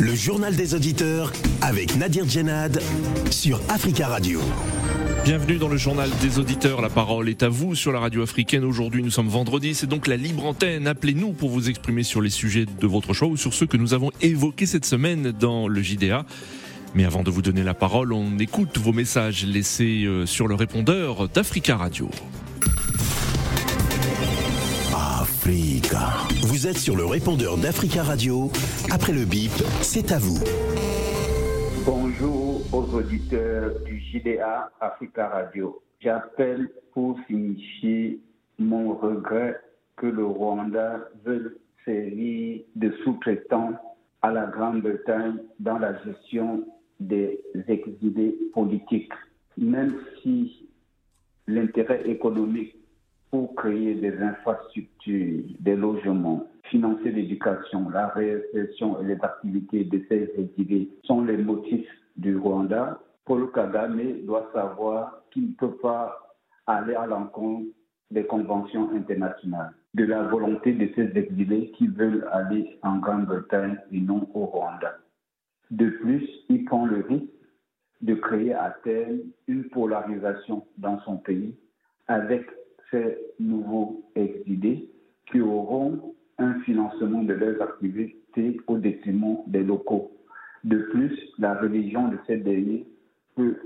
Le 0.00 0.14
journal 0.14 0.54
des 0.54 0.74
auditeurs 0.74 1.32
avec 1.60 1.96
Nadir 1.96 2.28
Djenad 2.28 2.80
sur 3.30 3.60
Africa 3.68 4.06
Radio. 4.06 4.40
Bienvenue 5.24 5.56
dans 5.56 5.68
le 5.68 5.76
journal 5.76 6.08
des 6.20 6.38
auditeurs. 6.38 6.80
La 6.80 6.88
parole 6.88 7.28
est 7.28 7.42
à 7.42 7.48
vous 7.48 7.74
sur 7.74 7.90
la 7.90 7.98
radio 7.98 8.22
africaine. 8.22 8.62
Aujourd'hui, 8.62 9.02
nous 9.02 9.10
sommes 9.10 9.28
vendredi. 9.28 9.74
C'est 9.74 9.88
donc 9.88 10.06
la 10.06 10.16
libre 10.16 10.46
antenne. 10.46 10.86
Appelez-nous 10.86 11.32
pour 11.32 11.50
vous 11.50 11.68
exprimer 11.68 12.04
sur 12.04 12.20
les 12.20 12.30
sujets 12.30 12.64
de 12.64 12.86
votre 12.86 13.12
choix 13.12 13.26
ou 13.26 13.36
sur 13.36 13.52
ceux 13.52 13.66
que 13.66 13.76
nous 13.76 13.92
avons 13.92 14.12
évoqués 14.20 14.66
cette 14.66 14.84
semaine 14.84 15.32
dans 15.32 15.66
le 15.66 15.82
JDA. 15.82 16.24
Mais 16.94 17.04
avant 17.04 17.24
de 17.24 17.30
vous 17.30 17.42
donner 17.42 17.64
la 17.64 17.74
parole, 17.74 18.12
on 18.12 18.38
écoute 18.38 18.78
vos 18.78 18.92
messages 18.92 19.44
laissés 19.44 20.04
euh, 20.04 20.26
sur 20.26 20.46
le 20.46 20.54
répondeur 20.54 21.28
d'Africa 21.28 21.76
Radio. 21.76 22.08
Vous 25.50 26.66
êtes 26.66 26.76
sur 26.76 26.94
le 26.94 27.06
répondeur 27.06 27.56
d'Africa 27.56 28.02
Radio. 28.02 28.50
Après 28.92 29.14
le 29.14 29.24
bip, 29.24 29.50
c'est 29.80 30.12
à 30.12 30.18
vous. 30.18 30.44
Bonjour 31.86 32.60
aux 32.70 32.94
auditeurs 32.94 33.80
du 33.80 33.98
JDA 33.98 34.70
Africa 34.78 35.28
Radio. 35.28 35.80
J'appelle 36.00 36.68
pour 36.92 37.18
signifier 37.26 38.20
mon 38.58 38.92
regret 38.92 39.58
que 39.96 40.06
le 40.06 40.26
Rwanda 40.26 41.08
veuille 41.24 41.56
servir 41.86 42.60
de 42.76 42.92
sous-traitant 43.02 43.72
à 44.20 44.30
la 44.30 44.48
Grande-Bretagne 44.48 45.38
dans 45.60 45.78
la 45.78 45.96
gestion 46.04 46.62
des 47.00 47.40
exilés 47.68 48.36
politiques, 48.52 49.14
même 49.56 49.94
si 50.22 50.68
l'intérêt 51.46 52.02
économique 52.06 52.77
pour 53.30 53.54
créer 53.54 53.94
des 53.94 54.16
infrastructures, 54.18 55.44
des 55.60 55.76
logements, 55.76 56.46
financer 56.64 57.10
l'éducation, 57.10 57.88
la 57.90 58.08
réinsertion 58.08 59.00
et 59.00 59.06
les 59.06 59.20
activités 59.22 59.84
de 59.84 60.02
ces 60.08 60.32
exilés 60.38 60.90
sont 61.04 61.22
les 61.22 61.36
motifs 61.36 61.88
du 62.16 62.36
Rwanda. 62.36 63.00
Paul 63.24 63.50
Kagame 63.52 64.24
doit 64.24 64.50
savoir 64.54 65.22
qu'il 65.30 65.48
ne 65.48 65.54
peut 65.54 65.76
pas 65.76 66.18
aller 66.66 66.94
à 66.94 67.06
l'encontre 67.06 67.66
des 68.10 68.24
conventions 68.24 68.90
internationales, 68.94 69.74
de 69.94 70.04
la 70.04 70.22
volonté 70.22 70.72
de 70.72 70.90
ces 70.94 71.18
exilés 71.18 71.70
qui 71.72 71.88
veulent 71.88 72.26
aller 72.32 72.78
en 72.82 72.98
Grande-Bretagne 72.98 73.78
et 73.92 74.00
non 74.00 74.26
au 74.34 74.46
Rwanda. 74.46 74.94
De 75.70 75.90
plus, 75.90 76.26
il 76.48 76.64
prend 76.64 76.86
le 76.86 77.04
risque 77.06 77.24
de 78.00 78.14
créer 78.14 78.54
à 78.54 78.74
terme 78.84 79.18
une 79.46 79.64
polarisation 79.64 80.66
dans 80.78 80.98
son 81.00 81.16
pays 81.18 81.54
avec 82.06 82.46
ces 82.90 83.18
nouveaux 83.38 84.02
exilés 84.14 84.88
qui 85.30 85.40
auront 85.40 86.14
un 86.38 86.60
financement 86.60 87.22
de 87.22 87.34
leurs 87.34 87.60
activités 87.60 88.60
au 88.66 88.78
détriment 88.78 89.38
des 89.46 89.62
locaux. 89.62 90.12
De 90.64 90.78
plus, 90.90 91.12
la 91.38 91.54
religion 91.54 92.08
de 92.08 92.18
ces 92.26 92.38
derniers 92.38 92.86
peut 93.34 93.56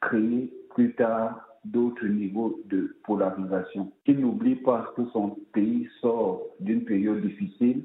créer 0.00 0.52
plus 0.74 0.94
tard 0.94 1.46
d'autres 1.64 2.06
niveaux 2.06 2.60
de 2.66 2.96
polarisation. 3.04 3.92
Il 4.06 4.20
n'oublie 4.20 4.56
pas 4.56 4.92
que 4.96 5.02
son 5.12 5.36
pays 5.52 5.88
sort 6.00 6.42
d'une 6.60 6.84
période 6.84 7.20
difficile 7.20 7.84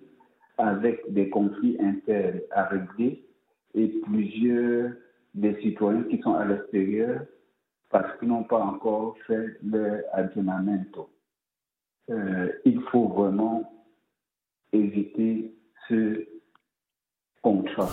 avec 0.58 1.02
des 1.12 1.30
conflits 1.30 1.78
internes 1.80 2.40
à 2.52 2.66
régler 2.66 3.24
et 3.74 3.88
plusieurs 4.06 4.92
des 5.34 5.56
citoyens 5.62 6.04
qui 6.04 6.20
sont 6.22 6.36
à 6.36 6.46
l'extérieur 6.46 7.22
parce 7.96 8.20
qu'ils 8.20 8.28
n'ont 8.28 8.44
pas 8.44 8.60
encore 8.60 9.16
fait 9.26 9.58
leur 9.64 10.04
aggiornamento. 10.12 11.10
Euh, 12.10 12.52
il 12.66 12.82
faut 12.92 13.08
vraiment 13.08 13.64
éviter 14.74 15.56
ce 15.88 16.28
contrat. 17.42 17.88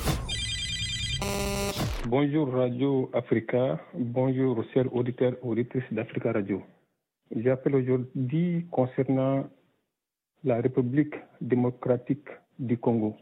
Bonjour 2.09 2.53
Radio 2.53 3.11
Africa, 3.13 3.79
bonjour 3.95 4.65
chers 4.75 4.93
auditeurs 4.93 5.35
et 5.35 5.47
auditrices 5.47 5.93
d'Africa 5.93 6.33
Radio. 6.33 6.61
J'appelle 7.37 7.77
aujourd'hui 7.77 8.67
concernant 8.73 9.49
la 10.43 10.61
République 10.61 11.15
démocratique 11.41 12.29
du 12.59 12.77
Congo. 12.77 13.15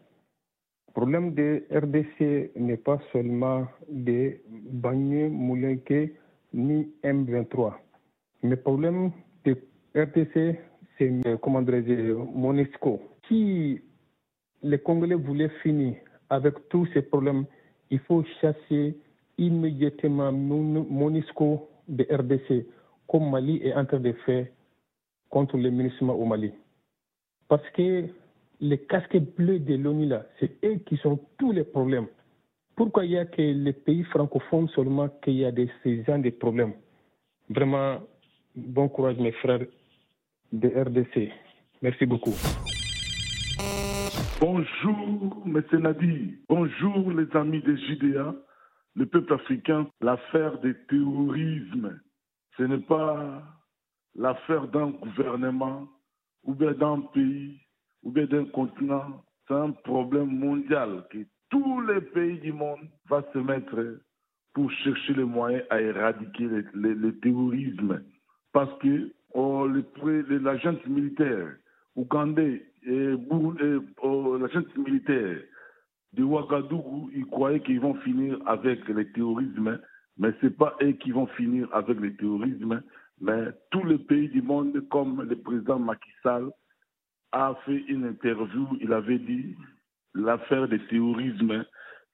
Le 0.88 0.92
problème 0.94 1.34
de 1.34 1.62
RDC 1.70 2.52
n'est 2.56 2.78
pas 2.78 2.98
seulement 3.12 3.66
de 3.86 4.40
Bagné 4.48 5.28
Moulenke 5.28 6.16
ni 6.52 6.88
M23. 7.02 7.74
Le 8.42 8.56
problème 8.56 9.12
de 9.44 9.56
RDC, 9.94 10.58
c'est, 10.98 11.26
euh, 11.26 11.36
comment 11.38 11.62
Monisco. 11.62 13.00
Si 13.28 13.80
les 14.62 14.78
Congolais 14.78 15.14
voulaient 15.14 15.52
finir 15.62 15.94
avec 16.28 16.68
tous 16.68 16.86
ces 16.92 17.02
problèmes, 17.02 17.44
il 17.90 17.98
faut 18.00 18.24
chasser 18.40 18.96
immédiatement 19.38 20.32
Monisco 20.32 21.68
de 21.88 22.06
RDC, 22.10 22.66
comme 23.08 23.30
Mali 23.30 23.60
est 23.64 23.74
en 23.74 23.84
train 23.84 24.00
de 24.00 24.12
faire 24.24 24.46
contre 25.28 25.56
le 25.56 25.70
ministre 25.70 26.04
au 26.04 26.24
Mali. 26.24 26.52
Parce 27.48 27.68
que 27.70 28.06
les 28.60 28.78
casques 28.78 29.18
bleus 29.36 29.58
de 29.58 29.74
l'ONU, 29.74 30.06
là, 30.06 30.26
c'est 30.38 30.52
eux 30.64 30.76
qui 30.86 30.96
sont 30.98 31.18
tous 31.38 31.52
les 31.52 31.64
problèmes. 31.64 32.06
Pourquoi 32.80 33.04
il 33.04 33.10
y 33.10 33.18
a 33.18 33.26
que 33.26 33.42
les 33.42 33.74
pays 33.74 34.04
francophones 34.04 34.66
seulement 34.70 35.10
qu'il 35.22 35.34
y 35.34 35.44
a 35.44 35.52
de 35.52 35.68
ces 35.82 36.02
gens 36.04 36.18
de 36.18 36.30
problèmes? 36.30 36.72
Vraiment, 37.50 37.98
bon 38.56 38.88
courage 38.88 39.18
mes 39.18 39.32
frères 39.32 39.66
de 40.50 40.66
RDC. 40.66 41.30
Merci 41.82 42.06
beaucoup. 42.06 42.32
Bonjour, 44.40 45.42
M. 45.44 45.62
Nadi. 45.72 46.38
Bonjour, 46.48 47.12
les 47.12 47.28
amis 47.36 47.60
des 47.60 47.76
JDA, 47.76 48.34
le 48.94 49.04
peuple 49.04 49.34
africain. 49.34 49.86
L'affaire 50.00 50.58
du 50.60 50.74
terrorisme, 50.88 52.00
ce 52.56 52.62
n'est 52.62 52.78
pas 52.78 53.42
l'affaire 54.14 54.66
d'un 54.68 54.88
gouvernement 54.88 55.86
ou 56.44 56.54
bien 56.54 56.72
d'un 56.72 57.02
pays 57.12 57.60
ou 58.02 58.10
bien 58.10 58.24
d'un 58.24 58.46
continent. 58.46 59.22
C'est 59.46 59.52
un 59.52 59.72
problème 59.72 60.30
mondial 60.38 61.04
que 61.10 61.18
tous 61.50 61.80
les 61.82 62.00
pays 62.00 62.38
du 62.38 62.52
monde 62.52 62.88
vont 63.08 63.24
se 63.32 63.38
mettre 63.38 63.98
pour 64.54 64.70
chercher 64.70 65.14
les 65.14 65.24
moyens 65.24 65.64
à 65.70 65.80
éradiquer 65.80 66.48
le, 66.72 67.18
terrorisme. 67.20 68.02
Parce 68.52 68.72
que 68.80 69.12
oh, 69.34 69.68
l'agent 69.68 70.76
militaire 70.86 71.56
ougandais 71.96 72.66
et, 72.84 73.14
oh, 74.02 74.36
l'agent 74.38 74.62
militaire 74.76 75.38
de 76.12 76.24
Ouagadougou, 76.24 77.10
ils 77.14 77.26
croyaient 77.26 77.60
qu'ils 77.60 77.80
vont 77.80 77.94
finir 77.94 78.38
avec 78.46 78.88
le 78.88 79.10
terrorisme, 79.12 79.80
mais 80.18 80.32
ce 80.40 80.46
n'est 80.46 80.52
pas 80.52 80.76
eux 80.82 80.92
qui 80.92 81.12
vont 81.12 81.26
finir 81.28 81.68
avec 81.72 82.00
le 82.00 82.16
terrorisme, 82.16 82.82
mais 83.20 83.44
tous 83.70 83.84
les 83.84 83.98
pays 83.98 84.28
du 84.28 84.42
monde, 84.42 84.80
comme 84.88 85.22
le 85.22 85.36
président 85.36 85.78
Macky 85.78 86.10
a 87.32 87.54
fait 87.64 87.84
une 87.88 88.06
interview, 88.06 88.66
il 88.80 88.92
avait 88.92 89.18
dit 89.18 89.56
l'affaire 90.14 90.68
du 90.68 90.84
terrorisme, 90.86 91.64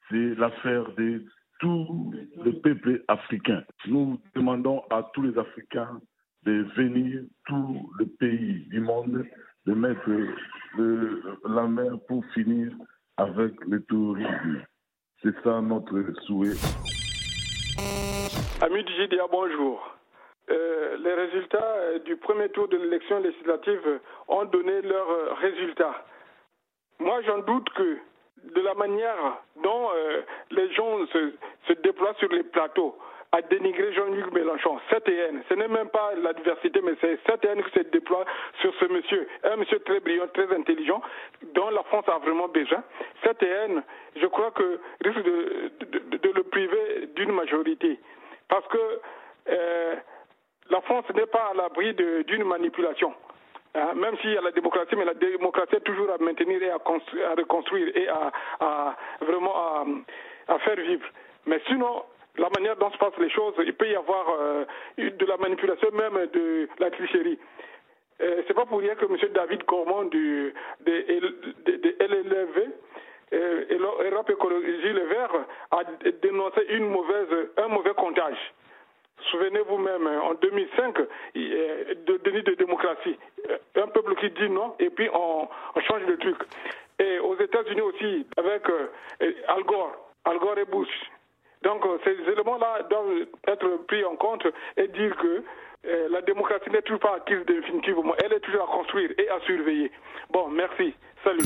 c'est 0.08 0.34
l'affaire 0.36 0.90
de 0.96 1.24
tout 1.60 2.12
le 2.44 2.52
peuple 2.60 3.02
africain. 3.08 3.62
Nous 3.86 4.20
demandons 4.34 4.82
à 4.90 5.10
tous 5.14 5.22
les 5.22 5.38
Africains 5.38 6.00
de 6.44 6.66
venir, 6.76 7.22
tous 7.46 7.90
les 7.98 8.06
pays 8.06 8.66
du 8.68 8.80
monde, 8.80 9.24
de 9.66 9.74
mettre 9.74 10.08
la 11.48 11.66
main 11.66 11.98
pour 12.08 12.24
finir 12.34 12.72
avec 13.16 13.52
le 13.66 13.82
terrorisme. 13.84 14.62
C'est 15.22 15.34
ça 15.42 15.60
notre 15.60 16.12
souhait. 16.22 16.54
Amis 18.60 18.84
du 18.84 18.92
GDA, 18.92 19.24
bonjour. 19.30 19.96
Euh, 20.48 20.96
les 20.98 21.14
résultats 21.14 21.98
du 22.04 22.16
premier 22.16 22.48
tour 22.50 22.68
de 22.68 22.76
l'élection 22.76 23.18
législative 23.18 24.00
ont 24.28 24.44
donné 24.44 24.82
leurs 24.82 25.38
résultats. 25.38 26.04
Moi, 26.98 27.20
j'en 27.22 27.38
doute 27.38 27.68
que 27.70 27.98
de 28.54 28.60
la 28.60 28.74
manière 28.74 29.38
dont 29.62 29.88
euh, 29.94 30.22
les 30.50 30.72
gens 30.72 31.06
se, 31.06 31.72
déploient 31.82 32.14
sur 32.18 32.28
les 32.30 32.42
plateaux 32.42 32.96
à 33.32 33.42
dénigrer 33.42 33.92
Jean-Luc 33.92 34.32
Mélenchon, 34.32 34.78
CTN, 34.88 35.42
ce 35.48 35.54
n'est 35.54 35.68
même 35.68 35.88
pas 35.88 36.14
la 36.14 36.32
diversité, 36.32 36.80
mais 36.80 36.92
c'est 37.00 37.18
CTN 37.24 37.62
qui 37.64 37.70
se 37.72 37.84
déploie 37.90 38.24
sur 38.60 38.72
ce 38.76 38.84
monsieur, 38.86 39.28
un 39.44 39.56
monsieur 39.56 39.80
très 39.80 40.00
brillant, 40.00 40.28
très 40.32 40.50
intelligent, 40.54 41.02
dont 41.54 41.70
la 41.70 41.82
France 41.82 42.08
a 42.08 42.18
vraiment 42.18 42.48
besoin. 42.48 42.82
CTN, 43.24 43.82
je 44.14 44.26
crois 44.26 44.52
que 44.52 44.80
risque 45.04 45.22
de, 45.22 45.72
de, 45.80 46.16
de 46.16 46.30
le 46.30 46.42
priver 46.44 47.08
d'une 47.16 47.32
majorité, 47.32 47.98
parce 48.48 48.66
que 48.68 49.00
euh, 49.48 49.96
la 50.70 50.80
France 50.82 51.04
n'est 51.14 51.26
pas 51.26 51.50
à 51.50 51.54
l'abri 51.54 51.94
d'une 51.94 52.44
manipulation. 52.44 53.12
Hein, 53.76 53.92
même 53.94 54.16
s'il 54.18 54.32
y 54.32 54.38
a 54.38 54.40
la 54.40 54.52
démocratie, 54.52 54.96
mais 54.96 55.04
la 55.04 55.12
démocratie 55.12 55.76
est 55.76 55.80
toujours 55.80 56.10
à 56.10 56.16
maintenir 56.16 56.62
et 56.62 56.70
à, 56.70 56.78
reconstruire 57.36 57.94
et 57.94 58.08
à, 58.08 58.96
vraiment 59.20 59.84
à, 60.48 60.58
faire 60.60 60.76
vivre. 60.76 61.06
Mais 61.44 61.60
sinon, 61.66 62.04
la 62.38 62.48
manière 62.56 62.76
dont 62.76 62.90
se 62.90 62.96
passent 62.96 63.18
les 63.18 63.28
choses, 63.28 63.52
il 63.58 63.74
peut 63.74 63.88
y 63.88 63.94
avoir 63.94 64.26
euh, 64.40 64.64
de 64.96 65.26
la 65.26 65.36
manipulation, 65.36 65.90
même 65.92 66.26
de 66.32 66.68
la 66.78 66.90
tricherie. 66.90 67.38
Euh, 68.22 68.42
c'est 68.48 68.54
pas 68.54 68.64
pour 68.64 68.80
rien 68.80 68.94
que 68.94 69.04
M. 69.04 69.16
David 69.34 69.64
Cormont 69.64 70.04
du, 70.04 70.54
de, 70.86 71.96
LLV, 72.00 72.70
Europe 74.10 74.30
manière 74.30 75.44
à 75.70 75.84
dénoncer 76.22 76.64
une 76.70 76.88
mauvaise, 76.88 77.50
un 77.58 77.68
mauvais 77.68 77.92
comptage. 77.94 78.38
Souvenez-vous 79.30 79.78
même, 79.78 80.06
en 80.06 80.34
2005, 80.34 80.98
de 81.34 82.16
déni 82.24 82.42
de 82.42 82.54
démocratie. 82.54 83.18
Un 83.74 83.88
peuple 83.88 84.14
qui 84.16 84.30
dit 84.30 84.50
non, 84.50 84.74
et 84.78 84.90
puis 84.90 85.08
on, 85.12 85.48
change 85.80 86.02
le 86.06 86.16
truc. 86.18 86.36
Et 86.98 87.18
aux 87.18 87.36
États-Unis 87.36 87.80
aussi, 87.80 88.26
avec 88.36 88.62
Al 89.48 89.62
Gore, 89.64 89.92
Al 90.24 90.38
Gore 90.38 90.58
et 90.58 90.64
Bush. 90.64 90.88
Donc 91.62 91.82
ces 92.04 92.32
éléments-là 92.32 92.82
doivent 92.88 93.26
être 93.48 93.86
pris 93.86 94.04
en 94.04 94.16
compte 94.16 94.46
et 94.76 94.88
dire 94.88 95.16
que 95.16 95.42
la 96.10 96.20
démocratie 96.22 96.70
n'est 96.70 96.82
toujours 96.82 97.00
pas 97.00 97.16
acquise 97.16 97.44
définitivement. 97.46 98.14
Elle 98.24 98.32
est 98.34 98.40
toujours 98.40 98.62
à 98.62 98.66
construire 98.66 99.10
et 99.18 99.28
à 99.28 99.40
surveiller. 99.40 99.90
Bon, 100.30 100.48
merci. 100.48 100.94
Salut. 101.24 101.42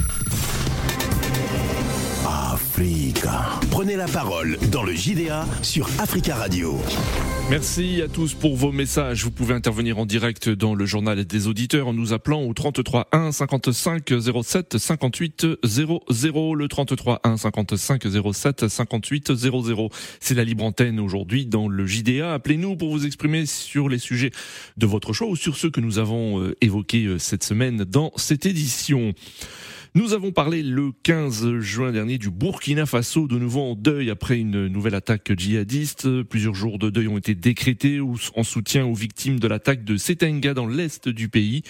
Africa. 2.26 3.49
Prenez 3.80 3.96
la 3.96 4.08
parole 4.08 4.58
dans 4.70 4.82
le 4.82 4.92
JDA 4.92 5.46
sur 5.62 5.88
Africa 5.98 6.34
Radio. 6.36 6.78
Merci 7.48 8.02
à 8.02 8.08
tous 8.08 8.34
pour 8.34 8.54
vos 8.54 8.72
messages. 8.72 9.24
Vous 9.24 9.30
pouvez 9.30 9.54
intervenir 9.54 9.98
en 9.98 10.04
direct 10.04 10.50
dans 10.50 10.74
le 10.74 10.84
journal 10.84 11.24
des 11.24 11.46
auditeurs 11.46 11.88
en 11.88 11.94
nous 11.94 12.12
appelant 12.12 12.42
au 12.42 12.52
33 12.52 13.08
1 13.12 13.32
55 13.32 14.12
07 14.42 14.76
58 14.76 15.46
00. 15.64 16.54
Le 16.54 16.68
33 16.68 17.20
1 17.24 17.38
55 17.38 18.02
07 18.34 18.68
58 18.68 19.34
00. 19.34 19.88
C'est 20.20 20.34
la 20.34 20.44
libre 20.44 20.64
antenne 20.64 21.00
aujourd'hui 21.00 21.46
dans 21.46 21.66
le 21.66 21.86
JDA. 21.86 22.34
Appelez-nous 22.34 22.76
pour 22.76 22.90
vous 22.90 23.06
exprimer 23.06 23.46
sur 23.46 23.88
les 23.88 23.98
sujets 23.98 24.30
de 24.76 24.84
votre 24.84 25.14
choix 25.14 25.28
ou 25.28 25.36
sur 25.36 25.56
ceux 25.56 25.70
que 25.70 25.80
nous 25.80 25.98
avons 25.98 26.38
euh, 26.42 26.54
évoqués 26.60 27.06
euh, 27.06 27.18
cette 27.18 27.44
semaine 27.44 27.84
dans 27.84 28.12
cette 28.16 28.44
édition. 28.44 29.14
Nous 29.96 30.12
avons 30.12 30.30
parlé 30.30 30.62
le 30.62 30.92
15 31.02 31.58
juin 31.58 31.90
dernier 31.90 32.16
du 32.16 32.30
Burkina 32.30 32.86
Faso, 32.86 33.26
de 33.26 33.36
nouveau 33.36 33.62
en 33.62 33.74
deuil 33.74 34.08
après 34.08 34.38
une 34.38 34.68
nouvelle 34.68 34.94
attaque 34.94 35.32
djihadiste. 35.36 36.22
Plusieurs 36.22 36.54
jours 36.54 36.78
de 36.78 36.90
deuil 36.90 37.08
ont 37.08 37.18
été 37.18 37.34
décrétés 37.34 37.98
en 38.00 38.44
soutien 38.44 38.86
aux 38.86 38.94
victimes 38.94 39.40
de 39.40 39.48
l'attaque 39.48 39.82
de 39.82 39.96
Setenga 39.96 40.54
dans 40.54 40.68
l'est 40.68 41.08
du 41.08 41.28
pays. 41.28 41.64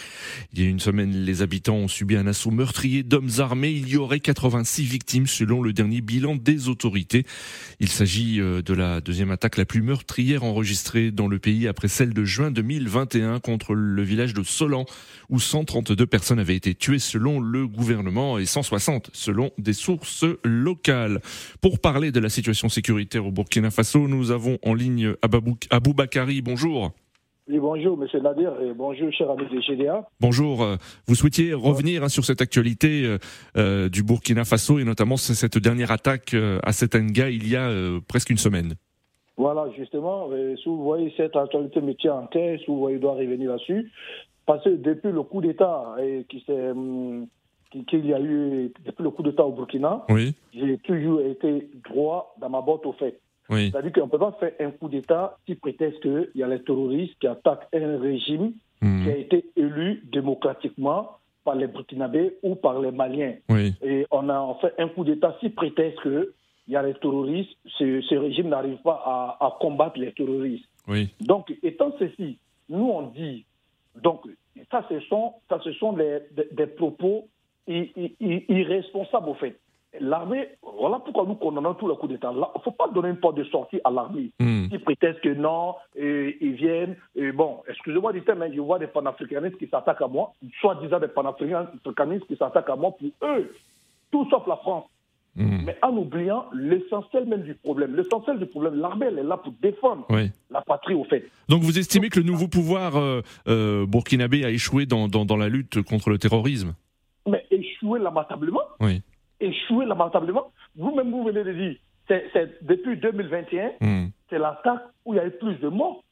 Il 0.52 0.60
y 0.60 0.66
a 0.66 0.68
une 0.68 0.80
semaine, 0.80 1.24
les 1.24 1.40
habitants 1.40 1.76
ont 1.76 1.88
subi 1.88 2.16
un 2.16 2.26
assaut 2.26 2.50
meurtrier 2.50 3.02
d'hommes 3.02 3.30
armés. 3.38 3.70
Il 3.70 3.88
y 3.88 3.96
aurait 3.96 4.20
86 4.20 4.84
victimes 4.84 5.26
selon 5.26 5.62
le 5.62 5.72
dernier 5.72 6.02
bilan 6.02 6.36
des 6.36 6.68
autorités. 6.68 7.24
Il 7.80 7.88
s'agit 7.88 8.38
euh, 8.38 8.60
de 8.60 8.74
la 8.74 9.00
deuxième 9.00 9.30
attaque 9.30 9.56
la 9.56 9.64
plus 9.64 9.80
meurtrière 9.80 10.44
enregistrée 10.44 11.10
dans 11.10 11.26
le 11.26 11.38
pays 11.38 11.66
après 11.66 11.88
celle 11.88 12.12
de 12.12 12.24
juin 12.26 12.50
2021 12.50 13.40
contre 13.40 13.72
le 13.72 14.02
village 14.02 14.34
de 14.34 14.42
Solan 14.42 14.84
où 15.30 15.40
132 15.40 16.04
personnes 16.06 16.38
avaient 16.38 16.56
été 16.56 16.74
tuées 16.74 16.98
selon 16.98 17.40
le 17.40 17.66
gouvernement 17.66 18.09
et 18.38 18.46
160 18.46 19.10
selon 19.12 19.50
des 19.58 19.72
sources 19.72 20.24
locales. 20.44 21.20
Pour 21.60 21.78
parler 21.78 22.10
de 22.10 22.20
la 22.20 22.28
situation 22.28 22.68
sécuritaire 22.68 23.26
au 23.26 23.30
Burkina 23.30 23.70
Faso, 23.70 24.08
nous 24.08 24.30
avons 24.30 24.58
en 24.64 24.74
ligne 24.74 25.14
Abou 25.22 25.94
Bakari. 25.94 26.42
Bonjour. 26.42 26.92
Oui, 27.48 27.58
bonjour, 27.58 27.96
monsieur 27.96 28.20
Nadir, 28.20 28.52
et 28.62 28.72
bonjour, 28.74 29.12
cher 29.12 29.30
ami 29.30 29.44
de 29.48 29.60
GDA. 29.60 30.08
Bonjour. 30.20 30.62
Euh, 30.62 30.76
vous 31.06 31.14
souhaitiez 31.14 31.52
revenir 31.52 32.04
hein, 32.04 32.08
sur 32.08 32.24
cette 32.24 32.40
actualité 32.40 33.04
euh, 33.04 33.18
euh, 33.56 33.88
du 33.88 34.02
Burkina 34.02 34.44
Faso 34.44 34.78
et 34.78 34.84
notamment 34.84 35.16
cette 35.16 35.58
dernière 35.58 35.90
attaque 35.90 36.34
à 36.62 36.72
Setenga 36.72 37.28
il 37.28 37.48
y 37.48 37.56
a 37.56 37.68
presque 38.08 38.30
une 38.30 38.38
semaine. 38.38 38.74
Voilà, 39.36 39.66
justement, 39.76 40.28
si 40.56 40.68
vous 40.68 40.82
voyez 40.82 41.12
cette 41.16 41.34
actualité 41.34 41.80
me 41.80 41.94
tient 41.94 42.14
en 42.14 42.26
tête, 42.26 42.60
si 42.60 42.66
vous 42.66 42.78
voyez, 42.78 42.98
doit 42.98 43.14
revenir 43.14 43.50
là-dessus, 43.50 43.90
parce 44.46 44.62
que 44.64 44.70
depuis 44.70 45.10
le 45.10 45.22
coup 45.22 45.40
d'État 45.40 45.96
qui 46.28 46.42
s'est 46.46 46.70
hum, 46.70 47.26
qu'il 47.70 48.06
y 48.06 48.14
a 48.14 48.20
eu 48.20 48.72
depuis 48.84 49.02
le 49.02 49.10
coup 49.10 49.22
d'État 49.22 49.44
au 49.44 49.52
Burkina, 49.52 50.04
oui. 50.08 50.34
j'ai 50.52 50.78
toujours 50.78 51.20
été 51.20 51.68
droit 51.88 52.34
dans 52.40 52.50
ma 52.50 52.60
botte 52.60 52.86
au 52.86 52.92
fait. 52.92 53.18
Oui. 53.48 53.70
C'est-à-dire 53.70 53.92
qu'on 53.92 54.06
ne 54.06 54.10
peut 54.10 54.18
pas 54.18 54.36
faire 54.38 54.52
un 54.60 54.70
coup 54.70 54.88
d'État 54.88 55.36
qui 55.46 55.54
prétexte 55.54 56.00
qu'il 56.00 56.30
y 56.34 56.42
a 56.42 56.48
les 56.48 56.62
terroristes 56.62 57.14
qui 57.20 57.26
attaquent 57.26 57.66
un 57.74 57.98
régime 57.98 58.52
hmm. 58.80 59.04
qui 59.04 59.10
a 59.10 59.16
été 59.16 59.44
élu 59.56 60.02
démocratiquement 60.12 61.18
par 61.44 61.56
les 61.56 61.66
Burkinabés 61.66 62.36
ou 62.42 62.54
par 62.54 62.80
les 62.80 62.92
Maliens. 62.92 63.34
Oui. 63.48 63.74
Et 63.82 64.06
on 64.10 64.28
a 64.28 64.56
fait 64.60 64.74
un 64.78 64.88
coup 64.88 65.04
d'État 65.04 65.36
qui 65.40 65.48
prétexte 65.48 66.00
qu'il 66.02 66.28
y 66.68 66.76
a 66.76 66.82
les 66.82 66.94
terroristes, 66.94 67.50
ce, 67.78 68.00
ce 68.02 68.14
régime 68.14 68.48
n'arrive 68.48 68.78
pas 68.82 69.02
à, 69.04 69.44
à, 69.44 69.56
combattre 69.60 69.98
les 69.98 70.12
terroristes. 70.12 70.66
Oui. 70.86 71.08
Donc, 71.20 71.52
étant 71.62 71.92
ceci, 71.98 72.38
nous 72.68 72.88
on 72.88 73.02
dit, 73.08 73.44
donc 74.00 74.22
ça 74.70 74.84
ce 74.88 75.00
sont, 75.00 75.34
ça, 75.48 75.60
ce 75.64 75.72
sont 75.72 75.92
des 75.92 76.66
propos 76.66 77.26
irresponsable 77.66 79.28
au 79.28 79.34
fait. 79.34 79.58
L'armée, 79.98 80.48
voilà 80.78 81.00
pourquoi 81.00 81.24
nous 81.26 81.34
condamnons 81.34 81.74
tous 81.74 81.88
les 81.88 81.96
coups 81.96 82.12
d'État. 82.12 82.30
Il 82.32 82.38
ne 82.38 82.62
faut 82.62 82.70
pas 82.70 82.86
donner 82.88 83.08
une 83.08 83.16
porte 83.16 83.36
de 83.36 83.44
sortie 83.44 83.80
à 83.82 83.90
l'armée. 83.90 84.30
Mm. 84.38 84.66
Ils 84.70 84.80
prétendent 84.80 85.20
que 85.20 85.34
non, 85.34 85.74
et, 85.96 86.36
ils 86.40 86.52
viennent. 86.52 86.96
Et 87.16 87.32
bon, 87.32 87.58
excusez-moi 87.68 88.12
du 88.12 88.22
mais 88.38 88.54
je 88.54 88.60
vois 88.60 88.78
des 88.78 88.86
panafricanistes 88.86 89.58
qui 89.58 89.66
s'attaquent 89.66 90.02
à 90.02 90.06
moi, 90.06 90.32
soi-disant 90.60 91.00
des 91.00 91.08
panafricanistes 91.08 92.26
qui 92.28 92.36
s'attaquent 92.36 92.70
à 92.70 92.76
moi 92.76 92.92
pour 92.92 93.08
eux, 93.28 93.52
tout 94.12 94.28
sauf 94.30 94.46
la 94.46 94.56
France. 94.58 94.84
Mm. 95.34 95.64
Mais 95.64 95.76
en 95.82 95.96
oubliant 95.96 96.44
l'essentiel 96.52 97.26
même 97.26 97.42
du 97.42 97.54
problème. 97.54 97.96
L'essentiel 97.96 98.38
du 98.38 98.46
problème, 98.46 98.76
l'armée, 98.76 99.06
elle 99.06 99.18
est 99.18 99.24
là 99.24 99.38
pour 99.38 99.52
défendre 99.60 100.06
oui. 100.10 100.30
la 100.52 100.60
patrie, 100.60 100.94
au 100.94 101.04
fait. 101.04 101.28
Donc 101.48 101.62
vous 101.62 101.78
estimez 101.80 102.10
que 102.10 102.20
le 102.20 102.26
nouveau 102.26 102.46
pouvoir 102.46 102.96
euh, 102.96 103.22
euh, 103.48 103.86
burkinabé 103.86 104.44
a 104.44 104.50
échoué 104.50 104.86
dans, 104.86 105.08
dans, 105.08 105.24
dans 105.24 105.36
la 105.36 105.48
lutte 105.48 105.82
contre 105.82 106.10
le 106.10 106.18
terrorisme? 106.18 106.74
Échouer 107.90 108.00
lamentablement. 108.00 108.62
Oui. 108.80 109.02
Échouer 109.40 109.86
lamentablement. 109.86 110.52
Vous-même, 110.76 111.10
vous 111.10 111.24
venez 111.24 111.44
de 111.44 111.52
dire, 111.52 111.76
c'est 112.08 112.64
depuis 112.64 112.96
2021, 112.96 113.72
mm. 113.80 114.10
c'est 114.28 114.38
l'attaque 114.38 114.82
où 115.04 115.14
il 115.14 115.16
y 115.16 115.20
a 115.20 115.26
eu 115.26 115.30
plus 115.30 115.56
de 115.56 115.68
morts. 115.68 116.02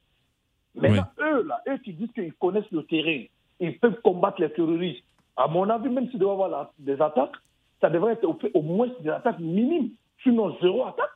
Maintenant, 0.75 1.07
oui. 1.19 1.25
eux, 1.25 1.43
là, 1.45 1.61
eux 1.69 1.79
qui 1.79 1.93
disent 1.93 2.13
qu'ils 2.13 2.33
connaissent 2.35 2.71
le 2.71 2.85
terrain, 2.85 3.25
ils 3.61 3.79
peuvent 3.79 4.01
combattre 4.03 4.41
les 4.41 4.51
terroristes. 4.51 5.03
À 5.37 5.49
mon 5.49 5.69
avis, 5.69 5.89
même 5.89 6.09
s'il 6.11 6.19
doit 6.19 6.31
y 6.31 6.35
avoir 6.35 6.71
des 6.79 7.01
attaques, 7.01 7.37
ça 7.81 7.91
devrait 7.91 8.15
être 8.15 8.25
au, 8.25 8.39
au, 8.55 8.63
moins 8.63 8.89
des 9.01 9.11
attaques 9.11 9.39
minimes, 9.39 9.91
sinon 10.23 10.57
zéro 10.61 10.85
attaque. 10.87 11.11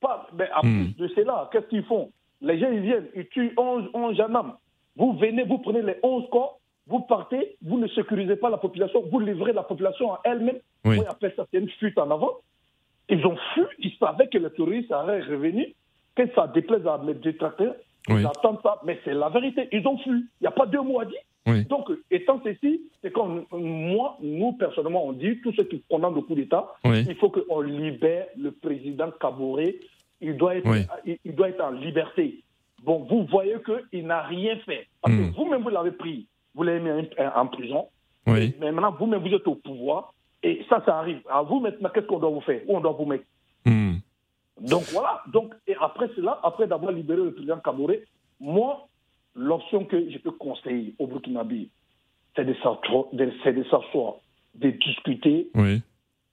Pas, 0.00 0.28
mais 0.36 0.48
en 0.54 0.66
mm. 0.66 0.92
plus 0.94 1.08
de 1.08 1.14
cela, 1.14 1.48
qu'est-ce 1.52 1.66
qu'ils 1.66 1.84
font? 1.84 2.10
Les 2.40 2.58
gens, 2.58 2.70
ils 2.70 2.80
viennent, 2.80 3.08
ils 3.16 3.26
tuent 3.28 3.54
11, 3.56 3.90
11 3.94 4.16
gendarmes. 4.16 4.54
Vous 4.96 5.14
venez, 5.14 5.44
vous 5.44 5.58
prenez 5.58 5.82
les 5.82 5.96
11 6.02 6.24
corps, 6.30 6.60
vous 6.86 7.00
partez, 7.00 7.56
vous 7.62 7.78
ne 7.78 7.86
sécurisez 7.88 8.36
pas 8.36 8.50
la 8.50 8.58
population, 8.58 9.02
vous 9.10 9.20
livrez 9.20 9.52
la 9.52 9.62
population 9.62 10.12
à 10.14 10.20
elle-même. 10.24 10.58
Oui. 10.84 10.98
Oui, 10.98 11.04
après 11.08 11.32
ça, 11.36 11.46
c'est 11.50 11.58
une 11.58 11.68
fuite 11.70 11.98
en 11.98 12.10
avant. 12.10 12.32
Ils 13.08 13.24
ont 13.26 13.36
fui, 13.54 13.62
ils 13.78 13.92
savaient 13.98 14.28
que 14.28 14.38
les 14.38 14.50
terroristes 14.50 14.92
allaient 14.92 15.20
revenir, 15.22 15.66
que 16.14 16.22
ça 16.34 16.46
déplaise 16.46 16.86
à 16.86 16.98
mes 16.98 17.14
détracteurs. 17.14 17.74
Ils 18.08 18.14
Oui. 18.16 18.24
attendent 18.26 18.60
ça, 18.62 18.80
mais 18.84 18.98
c'est 19.04 19.14
la 19.14 19.28
vérité. 19.30 19.68
Ils 19.72 19.86
ont 19.86 19.96
fui. 19.98 20.10
Il 20.12 20.42
n'y 20.42 20.46
a 20.46 20.50
pas 20.50 20.66
deux 20.66 20.80
mots 20.82 21.00
à 21.00 21.06
dire. 21.06 21.20
Oui. 21.46 21.64
Donc, 21.66 21.90
étant 22.10 22.40
ceci, 22.44 22.82
c'est 23.02 23.10
comme 23.12 23.44
moi, 23.52 24.16
nous, 24.22 24.52
personnellement, 24.52 25.06
on 25.06 25.12
dit, 25.12 25.38
tous 25.42 25.52
ceux 25.54 25.64
qui 25.64 25.82
condamnent 25.90 26.14
le 26.14 26.22
coup 26.22 26.34
d'État, 26.34 26.66
Oui. 26.84 27.04
il 27.08 27.14
faut 27.16 27.28
qu'on 27.30 27.60
libère 27.60 28.26
le 28.38 28.50
président 28.52 29.10
Kaboré. 29.20 29.80
Il 30.20 30.36
doit 30.38 30.56
être, 30.56 30.68
Oui. 30.70 30.86
il, 31.04 31.18
il 31.24 31.34
doit 31.34 31.48
être 31.50 31.62
en 31.62 31.70
liberté. 31.70 32.40
Bon, 32.82 33.06
vous 33.10 33.24
voyez 33.24 33.56
qu'il 33.90 34.06
n'a 34.06 34.22
rien 34.22 34.56
fait. 34.66 34.86
Parce 35.02 35.14
Hmm. 35.14 35.30
que 35.30 35.36
vous-même, 35.36 35.62
vous 35.62 35.68
l'avez 35.70 35.90
pris. 35.92 36.26
Vous 36.54 36.62
l'avez 36.62 36.80
mis 36.80 36.90
en, 37.34 37.46
prison. 37.46 37.86
Oui. 38.26 38.54
Mais 38.60 38.72
maintenant, 38.72 38.92
vous-même, 38.98 39.20
vous 39.22 39.34
êtes 39.34 39.46
au 39.46 39.56
pouvoir. 39.56 40.14
Et 40.42 40.64
ça, 40.68 40.82
ça 40.84 40.98
arrive. 40.98 41.20
À 41.28 41.42
vous 41.42 41.60
maintenant, 41.60 41.88
qu'est-ce 41.92 42.06
qu'on 42.06 42.18
doit 42.18 42.30
vous 42.30 42.40
faire? 42.42 42.60
Où 42.68 42.76
on 42.76 42.80
doit 42.80 42.92
vous 42.92 43.06
mettre? 43.06 43.24
Mm. 43.66 43.96
donc 44.60 44.82
voilà. 44.92 45.22
Donc, 45.32 45.54
et 45.66 45.74
après 45.80 46.08
cela, 46.14 46.38
après 46.42 46.66
d'avoir 46.66 46.92
libéré 46.92 47.22
le 47.22 47.32
président 47.32 47.58
Kaboré, 47.58 48.04
moi, 48.40 48.86
l'option 49.34 49.84
que 49.86 50.10
je 50.10 50.18
peux 50.18 50.32
conseiller 50.32 50.94
au 50.98 51.06
Burkinabé, 51.06 51.70
c'est 52.36 52.44
de 52.44 52.52
s'asseoir, 52.54 53.06
de, 53.12 53.24
de, 54.66 54.70
discuter, 54.70 55.48
Oui. 55.54 55.80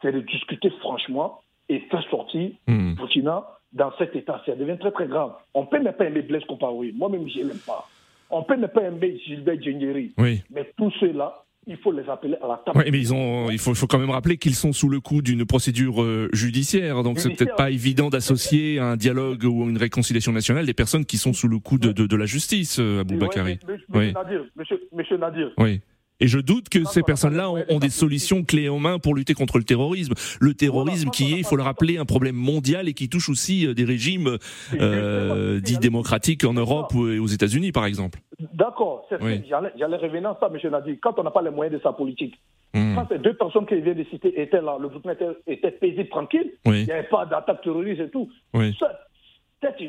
c'est 0.01 0.11
de 0.11 0.19
discuter 0.21 0.69
franchement 0.81 1.41
et 1.69 1.79
faire 1.89 2.03
sortir 2.09 2.51
Mm. 2.67 2.95
Burkina 2.95 3.45
dans 3.71 3.91
cet 3.97 4.15
état. 4.15 4.41
Ça 4.45 4.55
devient 4.55 4.77
très 4.77 4.91
très 4.91 5.07
grave. 5.07 5.33
On 5.53 5.65
peut 5.65 5.79
ne 5.79 5.91
pas 5.91 6.05
aimer 6.05 6.21
Blaise 6.21 6.43
Compaoré. 6.45 6.91
Moi-même, 6.93 7.29
je 7.29 7.39
l'aime 7.39 7.57
pas. 7.65 7.87
On 8.31 8.43
peut 8.43 8.55
ne 8.55 8.67
pas 8.67 8.81
aimer 8.83 9.19
Gilbert 9.25 9.61
Djengeri. 9.61 10.13
Oui. 10.17 10.41
Mais 10.53 10.71
tous 10.77 10.91
ceux-là, 10.99 11.43
il 11.67 11.77
faut 11.77 11.91
les 11.91 12.07
appeler 12.09 12.35
à 12.41 12.47
la 12.47 12.61
table. 12.65 12.79
Oui, 12.83 12.91
mais 12.91 12.99
ils 12.99 13.13
ont, 13.13 13.51
il 13.51 13.59
faut, 13.59 13.75
faut 13.75 13.85
quand 13.87 13.99
même 13.99 14.09
rappeler 14.09 14.37
qu'ils 14.37 14.55
sont 14.55 14.73
sous 14.73 14.89
le 14.89 14.99
coup 14.99 15.21
d'une 15.21 15.45
procédure 15.45 16.01
euh, 16.01 16.27
judiciaire, 16.33 17.03
donc 17.03 17.19
c'est 17.19 17.29
peut-être 17.29 17.55
pas 17.55 17.69
évident 17.69 18.09
d'associer 18.09 18.79
à 18.79 18.85
un 18.85 18.95
dialogue 18.97 19.43
ou 19.43 19.63
à 19.63 19.69
une 19.69 19.77
réconciliation 19.77 20.31
nationale 20.31 20.65
des 20.65 20.73
personnes 20.73 21.05
qui 21.05 21.17
sont 21.17 21.33
sous 21.33 21.47
le 21.47 21.59
coup 21.59 21.77
de, 21.77 21.91
de, 21.91 22.07
de 22.07 22.15
la 22.15 22.25
justice, 22.25 22.79
euh, 22.79 23.01
Abou 23.01 23.17
Bakari. 23.17 23.59
Monsieur 23.67 23.85
Oui. 23.93 24.11
Nadir, 24.11 24.45
monsieur, 24.55 24.81
monsieur 24.91 25.17
Nadir, 25.17 25.51
Oui. 25.57 25.81
Et 26.21 26.27
je 26.27 26.39
doute 26.39 26.69
que 26.69 26.83
ces 26.85 27.01
personnes-là 27.01 27.49
ont, 27.49 27.79
des 27.79 27.89
solutions 27.89 28.43
clés 28.43 28.69
en 28.69 28.77
main 28.77 28.99
pour 28.99 29.15
lutter 29.15 29.33
contre 29.33 29.57
le 29.57 29.63
terrorisme. 29.63 30.13
Le 30.39 30.53
terrorisme 30.53 31.09
qui 31.09 31.33
est, 31.33 31.37
il 31.37 31.43
faut 31.43 31.55
le 31.55 31.63
rappeler, 31.63 31.97
un 31.97 32.05
problème 32.05 32.35
mondial 32.35 32.87
et 32.87 32.93
qui 32.93 33.09
touche 33.09 33.27
aussi 33.27 33.65
euh, 33.65 33.73
des 33.73 33.83
régimes 33.83 34.37
euh, 34.79 35.59
dits 35.59 35.79
démocratiques 35.79 36.45
en 36.45 36.53
Europe 36.53 36.93
et 36.93 37.17
aux 37.17 37.27
États-Unis, 37.27 37.71
par 37.71 37.85
exemple. 37.85 38.19
D'accord, 38.53 39.07
j'allais 39.09 39.97
revenir 39.97 40.29
à 40.29 40.37
ça, 40.39 40.51
M. 40.53 40.71
Nadi. 40.71 40.99
Quand 40.99 41.17
on 41.17 41.23
n'a 41.23 41.31
pas 41.31 41.41
les 41.41 41.49
moyens 41.49 41.75
de 41.75 41.81
sa 41.81 41.91
politique, 41.91 42.39
hmm. 42.75 42.95
quand 42.95 43.07
ces 43.09 43.17
deux 43.17 43.33
personnes 43.33 43.65
qui 43.65 43.81
viennent 43.81 43.97
de 43.97 44.05
citer 44.05 44.39
étaient 44.39 44.61
là, 44.61 44.77
le 44.79 44.89
Burkina 44.89 45.13
était, 45.13 45.25
était 45.47 45.71
paisible, 45.71 46.09
tranquille, 46.09 46.51
il 46.65 46.71
n'y 46.71 46.91
avait 46.91 47.03
pas 47.03 47.25
d'attaque 47.25 47.63
terroriste 47.63 48.01
et 48.01 48.09
tout. 48.09 48.29
Oui. 48.53 48.75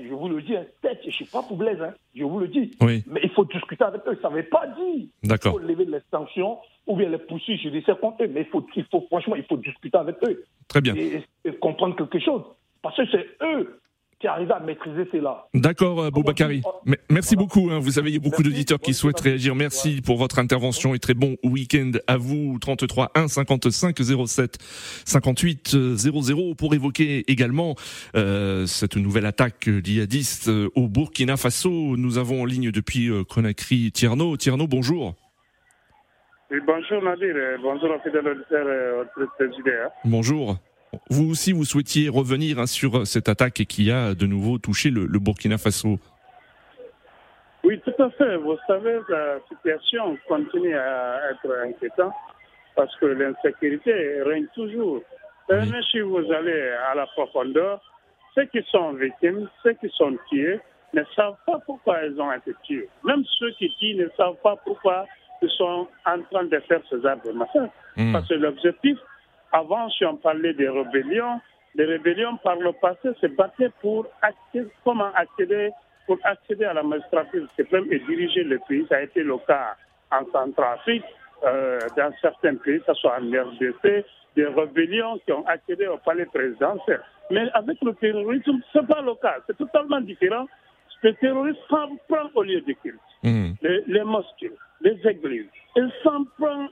Je 0.09 0.15
vous 0.15 0.29
le 0.29 0.43
dis, 0.43 0.57
hein, 0.57 0.65
je 0.83 1.07
ne 1.07 1.13
suis 1.13 1.25
pas 1.25 1.43
pour 1.43 1.57
Blaise, 1.57 1.81
hein, 1.81 1.95
je 2.15 2.25
vous 2.25 2.39
le 2.39 2.49
dis. 2.49 2.71
Oui. 2.81 3.03
Mais 3.07 3.21
il 3.23 3.31
faut 3.31 3.45
discuter 3.45 3.85
avec 3.85 4.03
eux. 4.07 4.19
Ça 4.23 4.31
ne 4.31 4.37
veut 4.37 4.43
pas 4.45 4.67
dire 4.67 5.39
qu'il 5.39 5.51
faut 5.51 5.59
lever 5.59 5.85
les 5.85 6.01
sanctions 6.11 6.59
ou 6.87 6.97
bien 6.97 7.09
les 7.09 7.19
poursuites 7.19 7.61
judiciaires 7.61 7.99
contre 8.01 8.25
eux. 8.25 8.29
Mais 8.29 8.43
il 8.43 8.47
faut, 8.47 8.67
il 8.77 8.85
faut, 8.91 9.03
franchement, 9.09 9.37
il 9.37 9.45
faut 9.45 9.57
discuter 9.57 9.99
avec 9.99 10.17
eux. 10.25 10.45
Très 10.69 10.81
bien. 10.81 10.95
et 10.95 11.53
comprendre 11.61 11.97
quelque 11.97 12.19
chose. 12.19 12.43
Parce 12.83 12.97
que 12.97 13.07
c'est 13.11 13.27
eux 13.43 13.81
qui 14.23 14.29
arrive 14.29 14.53
à 14.53 14.61
maîtriser 14.61 15.09
cela. 15.11 15.47
D'accord, 15.53 16.01
euh, 16.01 16.11
Boubacari. 16.11 16.63
Merci 17.11 17.35
beaucoup. 17.35 17.71
Hein. 17.71 17.81
Vous 17.81 17.99
avez 17.99 18.17
beaucoup 18.21 18.45
d'auditeurs 18.45 18.79
qui 18.79 18.95
souhaitent 18.95 19.21
réagir. 19.21 19.57
Merci 19.57 20.01
pour 20.01 20.17
votre 20.17 20.39
intervention 20.39 20.95
et 20.95 21.01
très 21.01 21.15
bon 21.15 21.37
week-end 21.43 21.91
à 22.07 22.17
vous. 22.17 22.57
33 22.61 23.11
1 23.17 23.27
55 23.27 23.97
07 23.99 24.59
58 25.05 25.97
00 25.97 26.55
pour 26.55 26.73
évoquer 26.73 27.25
également 27.27 27.75
euh, 28.15 28.65
cette 28.67 28.97
nouvelle 28.97 29.27
attaque 29.27 29.69
djihadiste 29.83 30.49
euh, 30.49 30.69
au 30.77 30.87
Burkina 30.87 31.37
Faso. 31.37 31.97
Nous 31.97 32.17
avons 32.17 32.43
en 32.43 32.45
ligne 32.45 32.71
depuis 32.71 33.11
euh, 33.11 33.25
Conakry 33.25 33.91
Tierno. 33.91 34.37
Tierno, 34.37 34.69
bonjour. 34.69 35.15
Oui, 36.53 36.59
bonjour 36.65 37.03
Nadir. 37.03 37.35
Bonjour 37.61 37.91
fidèle 38.05 38.29
auditeur 38.29 39.91
Bonjour. 40.05 40.59
Vous 41.09 41.31
aussi, 41.31 41.53
vous 41.53 41.65
souhaitiez 41.65 42.09
revenir 42.09 42.59
hein, 42.59 42.67
sur 42.67 43.07
cette 43.07 43.29
attaque 43.29 43.65
qui 43.69 43.91
a 43.91 44.15
de 44.15 44.27
nouveau 44.27 44.59
touché 44.59 44.91
le, 44.91 45.07
Burkina 45.19 45.59
Faso. 45.59 45.99
Oui, 47.65 47.81
tout 47.81 48.03
à 48.03 48.11
fait. 48.11 48.37
Vous 48.37 48.57
savez, 48.67 48.99
la 49.09 49.39
situation 49.49 50.19
continue 50.29 50.75
à 50.77 51.31
être 51.31 51.51
inquiétante 51.65 52.13
parce 52.75 52.95
que 52.97 53.07
l'insécurité 53.07 54.23
règne 54.23 54.47
toujours. 54.55 55.03
Même 55.49 55.73
si 55.91 56.01
vous 56.01 56.33
allez 56.33 56.71
à 56.91 56.95
la 56.95 57.07
profondeur, 57.07 57.81
ceux 58.35 58.47
qui 58.47 58.63
sont 58.71 58.93
victimes, 58.95 59.49
ceux 59.63 59.75
qui 59.75 59.89
sont 59.97 60.17
tués, 60.31 60.61
ne 60.95 61.03
savent 61.17 61.37
pas 61.47 61.59
pourquoi 61.67 62.05
ils 62.05 62.21
ont 62.21 62.33
été 62.33 62.53
tués. 62.65 62.89
Même 63.05 63.25
ceux 63.39 63.51
qui 63.53 63.71
tuent 63.79 63.95
ne 63.95 64.09
savent 64.17 64.37
pas 64.43 64.57
pourquoi 64.65 65.07
ils 65.41 65.51
sont 65.51 65.89
en 66.07 66.23
train 66.31 66.45
de 66.45 66.59
faire 66.61 66.81
ces 66.89 66.97
massacre. 66.97 67.73
Hmm. 67.97 68.13
Parce 68.13 68.29
que 68.29 68.35
l'objectif, 68.35 68.99
avant, 69.53 69.89
si 69.91 70.05
on 70.05 70.17
parlait 70.17 70.55
des 70.55 70.69
rébellions, 70.69 71.41
les 71.75 71.85
rébellions 71.85 72.37
par 72.39 72.57
le 72.57 72.73
passé 72.73 73.11
se 73.21 73.27
battaient 73.27 73.71
pour 73.81 74.07
accéder, 74.21 74.69
comment 74.85 75.13
accéder, 75.15 75.71
pour 76.07 76.19
accéder 76.25 76.65
à 76.65 76.75
la 76.75 76.83
magistrature 76.83 77.47
suprême 77.57 77.87
et 77.91 77.99
diriger 78.01 78.45
le 78.45 78.59
pays. 78.69 78.87
Ça 78.89 78.97
a 78.97 79.03
été 79.03 79.23
le 79.23 79.39
cas 79.47 79.77
en 80.11 80.25
Centrafrique, 80.31 81.05
euh, 81.45 81.79
dans 81.97 82.13
certains 82.21 82.57
pays, 82.57 82.81
que 82.81 82.87
ce 82.87 82.95
soit 82.95 83.17
en 83.19 83.25
RDC, 83.25 84.05
des 84.37 84.47
rébellions 84.47 85.19
qui 85.25 85.33
ont 85.33 85.47
accédé 85.47 85.87
au 85.87 85.99
palais 85.99 86.27
présidentiel. 86.27 87.01
Mais 87.31 87.49
avec 87.55 87.79
le 87.83 87.95
terrorisme, 87.95 88.61
ce 88.73 88.79
n'est 88.79 88.87
pas 88.87 89.01
le 89.01 89.15
cas. 89.17 89.37
C'est 89.47 89.57
totalement 89.57 90.01
différent. 90.01 90.47
Le 91.03 91.15
terrorisme 91.15 91.59
s'en 91.69 91.97
prend 92.09 92.29
au 92.35 92.43
lieu 92.43 92.61
de 92.61 92.73
culte. 92.75 93.01
Mmh. 93.23 93.53
Les, 93.63 94.05
mosquées, 94.05 94.53
les 94.83 94.99
églises. 95.09 95.47
Il 95.77 95.91
s'en 96.03 96.25
prend 96.39 96.69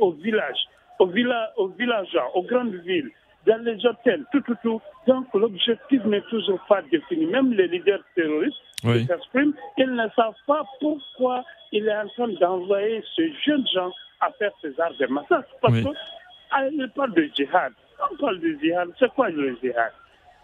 au 0.00 0.12
village 0.12 0.58
aux, 1.00 1.06
villa, 1.06 1.52
aux 1.56 1.68
villageois, 1.68 2.30
aux 2.34 2.42
grandes 2.42 2.74
villes, 2.86 3.10
dans 3.46 3.62
les 3.64 3.84
hôtels, 3.86 4.24
tout, 4.32 4.40
tout, 4.42 4.56
tout. 4.62 4.80
Donc 5.06 5.26
l'objectif 5.34 6.04
n'est 6.04 6.20
toujours 6.22 6.60
pas 6.68 6.82
défini. 6.82 7.26
Même 7.26 7.52
les 7.52 7.68
leaders 7.68 8.04
terroristes 8.14 8.56
qui 8.82 9.06
s'expriment, 9.06 9.54
ils 9.78 9.94
ne 9.94 10.08
savent 10.14 10.34
pas 10.46 10.64
pourquoi 10.78 11.42
il 11.72 11.88
est 11.88 11.96
en 11.96 12.08
train 12.08 12.28
d'envoyer 12.28 13.02
ces 13.16 13.32
jeunes 13.44 13.66
gens 13.74 13.90
à 14.20 14.30
faire 14.32 14.52
ces 14.60 14.78
arts 14.78 14.94
de 15.00 15.06
massacre. 15.06 15.48
Parce 15.62 15.74
qu'ils 15.74 15.88
ah, 16.50 16.68
parlent 16.94 17.14
de 17.14 17.28
djihad. 17.34 17.72
On 18.12 18.16
parle 18.16 18.40
de 18.40 18.56
djihad. 18.60 18.88
C'est 18.98 19.12
quoi 19.14 19.30
le 19.30 19.56
djihad? 19.56 19.92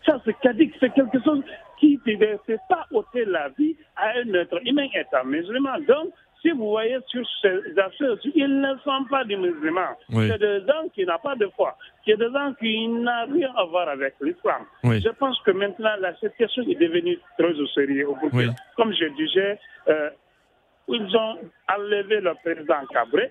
Ça, 0.07 0.21
c'est 0.25 0.39
caduque. 0.41 0.75
C'est 0.81 0.93
quelque 0.95 1.23
chose 1.23 1.43
qui 1.79 2.01
ne 2.07 2.37
fait 2.47 2.61
pas 2.69 2.87
ôter 2.93 3.25
la 3.27 3.49
vie 3.51 3.77
à 3.97 4.11
un 4.19 4.33
être 4.35 4.59
humain 4.65 4.87
état 4.95 5.25
musulman. 5.25 5.79
Donc, 5.87 6.13
si 6.47 6.53
vous 6.53 6.69
voyez 6.71 6.99
sur 7.09 7.27
ces 7.43 7.79
affaires, 7.79 8.17
ils 8.35 8.61
ne 8.61 8.77
sont 8.85 9.05
pas 9.11 9.25
des 9.25 9.37
musulmans. 9.37 9.97
C'est 10.13 10.39
des 10.39 10.61
gens 10.61 10.89
qui 10.95 11.05
n'ont 11.05 11.19
pas 11.19 11.35
de 11.35 11.49
foi. 11.57 11.77
C'est 12.05 12.17
des 12.17 12.31
gens 12.33 12.55
qui 12.55 12.87
n'ont 12.87 13.27
rien 13.33 13.53
à 13.57 13.65
voir 13.65 13.89
avec 13.89 14.15
l'islam. 14.21 14.63
Je 14.85 15.09
pense 15.11 15.41
que 15.41 15.51
maintenant, 15.51 15.95
la 16.01 16.15
situation 16.17 16.63
est 16.63 16.77
devenue 16.77 17.19
très 17.39 17.53
au 17.53 17.67
sérieux. 17.69 18.09
Comme 18.77 18.93
je 18.93 19.07
disais, 19.17 19.59
euh, 19.89 20.11
ils 20.89 21.17
ont 21.17 21.39
enlevé 21.69 22.21
le 22.21 22.33
président 22.45 22.87
Cabré 22.93 23.31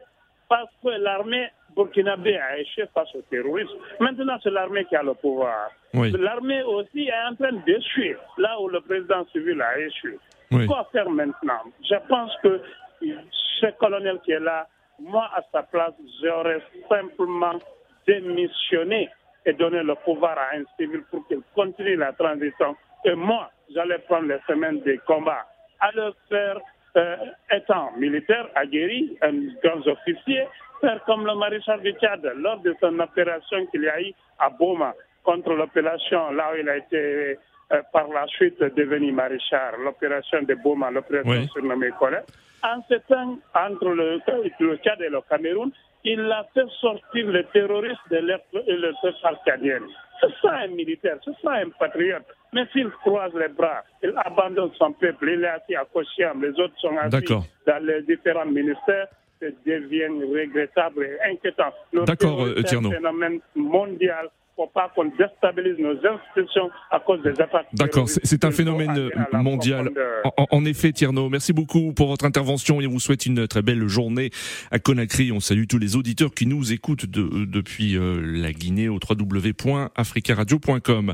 parce 0.49 0.69
que 0.83 0.89
l'armée 0.89 1.47
burkinabé 1.75 2.37
a 2.37 2.59
échoué 2.59 2.83
face 2.93 3.13
au 3.15 3.21
terrorisme. 3.23 3.71
Maintenant, 3.99 4.37
c'est 4.43 4.51
l'armée 4.51 4.85
qui 4.85 4.95
a 4.95 5.03
le 5.03 5.13
pouvoir. 5.13 5.69
L'armée 5.93 6.63
aussi 6.63 7.07
est 7.07 7.29
en 7.31 7.35
train 7.35 7.53
d'échouer 7.65 8.17
là 8.37 8.59
où 8.59 8.67
le 8.67 8.81
président 8.81 9.25
civil 9.31 9.61
a 9.61 9.79
échoué. 9.79 10.19
Quoi 10.67 10.87
faire 10.91 11.09
maintenant? 11.09 11.61
Je 11.89 11.95
pense 12.07 12.31
que 12.43 12.61
ce 13.01 13.67
colonel 13.79 14.19
qui 14.23 14.31
est 14.31 14.39
là, 14.39 14.67
moi 14.99 15.29
à 15.35 15.41
sa 15.51 15.63
place, 15.63 15.93
j'aurais 16.21 16.61
simplement 16.89 17.59
démissionné 18.07 19.09
et 19.45 19.53
donné 19.53 19.83
le 19.83 19.95
pouvoir 19.95 20.37
à 20.37 20.55
un 20.55 20.63
civil 20.77 21.03
pour 21.11 21.27
qu'il 21.27 21.41
continue 21.53 21.95
la 21.95 22.13
transition. 22.13 22.75
Et 23.03 23.13
moi, 23.13 23.51
j'allais 23.73 23.99
prendre 23.99 24.27
les 24.27 24.39
semaines 24.47 24.81
de 24.81 24.99
combat 25.05 25.45
à 25.79 25.91
le 25.91 26.13
faire 26.29 26.59
euh, 26.97 27.17
étant 27.51 27.91
militaire, 27.97 28.47
aguerri, 28.55 29.17
un 29.21 29.33
grand 29.63 29.85
officier, 29.85 30.47
faire 30.81 31.03
comme 31.05 31.25
le 31.25 31.35
maréchal 31.35 31.81
de 31.81 31.91
Tchad 31.91 32.23
lors 32.37 32.59
de 32.59 32.75
son 32.79 32.97
opération 32.99 33.65
qu'il 33.67 33.83
y 33.83 33.89
a 33.89 34.01
eu 34.01 34.13
à 34.39 34.49
Boma 34.49 34.93
contre 35.23 35.53
l'opération 35.53 36.31
là 36.31 36.51
où 36.53 36.57
il 36.57 36.69
a 36.69 36.77
été 36.77 37.37
par 37.91 38.07
la 38.09 38.27
suite 38.27 38.59
devenu 38.59 39.11
maréchal, 39.11 39.75
l'opération 39.83 40.41
de 40.43 40.53
Boma, 40.55 40.91
l'opération 40.91 41.47
surnommée 41.53 41.91
Colette 41.99 42.31
en 42.65 42.81
ce 42.89 42.95
temps, 43.07 43.37
entre 43.53 43.89
le, 43.89 44.19
le 44.59 44.77
Tchad 44.77 45.01
et 45.01 45.09
le 45.09 45.21
Cameroun, 45.29 45.71
il 46.03 46.21
a 46.31 46.45
fait 46.53 46.67
sortir 46.79 47.27
les 47.29 47.43
terroristes 47.45 48.09
de 48.09 48.17
l'Est 48.17 49.23
arcadienne. 49.23 49.83
C'est 50.21 50.33
ça 50.41 50.55
un 50.63 50.67
militaire, 50.67 51.17
c'est 51.23 51.31
ça 51.43 51.53
un 51.53 51.69
patriote. 51.69 52.25
Mais 52.53 52.65
s'il 52.71 52.89
croise 52.89 53.33
les 53.33 53.49
bras, 53.49 53.83
il 54.01 54.13
abandonne 54.23 54.71
son 54.77 54.93
peuple, 54.93 55.29
il 55.29 55.43
est 55.43 55.47
assis 55.47 55.75
à 55.75 55.85
Kochiam, 55.85 56.41
les 56.41 56.57
autres 56.59 56.77
sont 56.79 56.95
assis 56.97 57.25
dans 57.67 57.85
les 57.85 58.01
différents 58.03 58.45
ministères, 58.45 59.07
ça 59.39 59.47
devient 59.65 60.07
regrettable 60.07 61.03
et 61.03 61.31
inquiétant. 61.31 61.73
D'accord, 61.91 62.47
C'est 62.65 62.77
un 62.77 62.89
phénomène 62.91 63.39
mondial 63.55 64.29
faut 64.55 64.67
pas 64.67 64.91
qu'on 64.95 65.05
déstabilise 65.05 65.77
nos 65.79 65.97
institutions 65.97 66.69
à 66.89 66.99
cause 66.99 67.21
des 67.23 67.39
attaques. 67.41 67.67
D'accord, 67.73 68.07
c'est 68.07 68.45
un 68.45 68.51
phénomène 68.51 69.09
mondial. 69.33 69.89
En, 70.51 70.65
effet, 70.65 70.91
Tierno, 70.91 71.29
merci 71.29 71.53
beaucoup 71.53 71.93
pour 71.93 72.07
votre 72.07 72.25
intervention 72.25 72.81
et 72.81 72.87
on 72.87 72.91
vous 72.91 72.99
souhaite 72.99 73.25
une 73.25 73.47
très 73.47 73.61
belle 73.61 73.87
journée 73.87 74.31
à 74.71 74.79
Conakry. 74.79 75.31
On 75.31 75.39
salue 75.39 75.65
tous 75.67 75.77
les 75.77 75.95
auditeurs 75.95 76.33
qui 76.33 76.47
nous 76.47 76.73
écoutent 76.73 77.05
de, 77.05 77.45
depuis 77.45 77.97
euh, 77.97 78.19
la 78.21 78.51
Guinée 78.53 78.89
au 78.89 78.97
www.africaradio.com. 78.97 81.13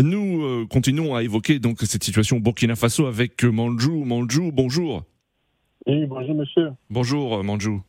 Nous 0.00 0.42
euh, 0.42 0.66
continuons 0.70 1.14
à 1.14 1.22
évoquer 1.22 1.58
donc 1.58 1.80
cette 1.80 2.04
situation 2.04 2.36
au 2.36 2.40
Burkina 2.40 2.76
Faso 2.76 3.06
avec 3.06 3.42
Manjou. 3.44 4.04
Manjou, 4.04 4.52
bonjour. 4.52 5.04
Oui, 5.86 6.06
bonjour 6.06 6.34
monsieur. 6.34 6.72
Bonjour 6.90 7.42
Manjou. 7.42 7.82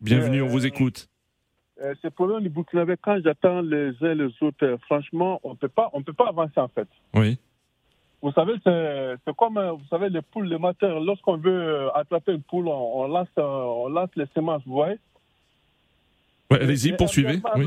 Bienvenue, 0.00 0.42
on 0.42 0.48
vous 0.48 0.66
écoute. 0.66 1.08
Euh, 1.82 1.94
ce 2.00 2.08
problème 2.08 2.42
du 2.42 2.48
Burkinabé, 2.48 2.94
quand 3.00 3.18
j'attends 3.24 3.60
les 3.60 3.92
uns 4.02 4.14
les 4.14 4.30
autres, 4.40 4.64
euh, 4.64 4.76
franchement, 4.86 5.40
on 5.42 5.56
peut 5.56 5.68
pas, 5.68 5.90
on 5.92 6.02
peut 6.02 6.12
pas 6.12 6.28
avancer 6.28 6.58
en 6.60 6.68
fait. 6.68 6.86
Oui. 7.14 7.38
Vous 8.20 8.30
savez, 8.32 8.54
c'est 8.64 9.34
comme, 9.36 9.58
euh, 9.58 9.72
vous 9.72 9.86
savez, 9.90 10.08
les 10.08 10.22
poules, 10.22 10.46
les 10.46 10.58
matins, 10.58 11.00
lorsqu'on 11.00 11.38
veut 11.38 11.88
attraper 11.96 12.32
une 12.32 12.42
poule, 12.42 12.68
on, 12.68 13.08
lance, 13.08 13.26
on 13.36 13.88
lance 13.88 14.10
les 14.14 14.26
semences, 14.32 14.62
vous 14.64 14.74
voyez? 14.74 14.96
Ouais, 16.48 16.60
Allez-y, 16.60 16.92
poursuivez. 16.92 17.40
oui. 17.56 17.66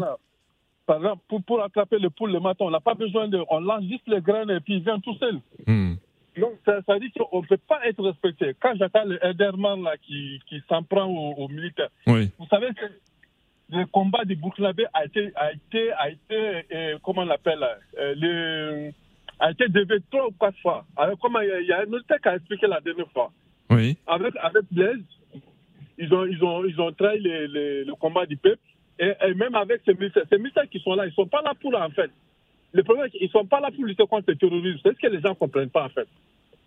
par 0.85 0.97
exemple, 0.97 1.21
pour, 1.27 1.43
pour, 1.43 1.61
attraper 1.61 1.99
les 1.99 2.09
poules 2.09 2.31
le 2.31 2.39
matin, 2.39 2.65
on 2.65 2.71
n'a 2.71 2.79
pas 2.79 2.93
besoin 2.93 3.27
de. 3.27 3.43
On 3.49 3.59
lance 3.59 3.83
juste 3.83 4.07
les 4.07 4.21
graines 4.21 4.49
et 4.49 4.61
puis 4.61 4.75
il 4.75 4.83
vient 4.83 4.99
tout 5.01 5.15
seul. 5.17 5.41
Hmm. 5.67 5.95
Donc, 6.37 6.53
ça, 6.65 6.81
ça 6.85 6.99
dit 6.99 7.11
qu'on 7.11 7.41
ne 7.41 7.47
peut 7.47 7.57
pas 7.57 7.85
être 7.85 8.01
respecté. 8.01 8.53
Quand 8.61 8.75
j'attends 8.75 9.05
le 9.05 9.23
Ederman 9.25 9.83
là, 9.83 9.97
qui, 9.97 10.39
qui 10.47 10.61
s'en 10.69 10.83
prend 10.83 11.05
aux, 11.05 11.47
militaires, 11.49 11.89
oui. 12.07 12.31
vous 12.37 12.47
savez, 12.47 12.67
que 12.67 12.85
le 13.69 13.85
combat 13.85 14.23
du 14.25 14.35
Burkinabé 14.35 14.85
a 14.93 15.05
été, 15.05 15.31
a 15.35 15.51
été, 15.51 15.91
a 15.93 16.09
été 16.09 16.65
euh, 16.73 16.97
comment 17.03 17.23
on 17.23 17.25
l'appelle, 17.25 17.65
euh, 17.97 18.13
le, 18.17 18.91
a 19.39 19.51
été 19.51 19.67
dévié 19.69 19.97
trois 20.11 20.27
ou 20.27 20.31
quatre 20.39 20.59
fois. 20.59 20.85
Alors, 20.95 21.17
comment 21.19 21.39
il 21.39 21.65
y, 21.65 21.71
a 21.71 21.81
un 21.81 21.85
militaire 21.85 22.21
qui 22.21 22.27
a 22.27 22.35
expliqué 22.35 22.67
la 22.67 22.79
dernière 22.79 23.09
fois. 23.11 23.31
Oui. 23.71 23.97
Avec, 24.07 24.33
avec 24.41 24.63
Blaise, 24.71 25.01
ils 25.97 26.13
ont, 26.13 26.25
ils 26.25 26.43
ont, 26.43 26.65
ils 26.65 26.79
ont 26.79 26.91
trahi 26.91 27.19
le 27.21 27.93
combat 27.95 28.25
du 28.25 28.37
peuple. 28.37 28.61
Et, 28.99 29.33
même 29.35 29.55
avec 29.55 29.81
ces 29.85 29.93
militaires, 29.93 30.23
ces 30.29 30.37
militaires 30.37 30.69
qui 30.69 30.79
sont 30.79 30.93
là, 30.93 31.05
ils 31.05 31.09
ne 31.09 31.13
sont 31.13 31.27
pas 31.27 31.41
là 31.41 31.53
pour, 31.59 31.75
en 31.75 31.89
fait. 31.89 32.11
Le 32.71 32.83
problème, 32.83 33.09
ils 33.19 33.25
ne 33.25 33.29
sont 33.29 33.45
pas 33.45 33.59
là 33.59 33.71
pour 33.71 33.85
lutter 33.85 34.05
contre 34.05 34.25
le 34.29 34.35
terrorisme. 34.35 34.79
C'est 34.83 34.95
ce 34.95 34.99
que 34.99 35.07
les 35.07 35.21
gens 35.21 35.29
ne 35.29 35.35
comprennent 35.35 35.69
pas, 35.69 35.85
en 35.85 35.89
fait. 35.89 36.07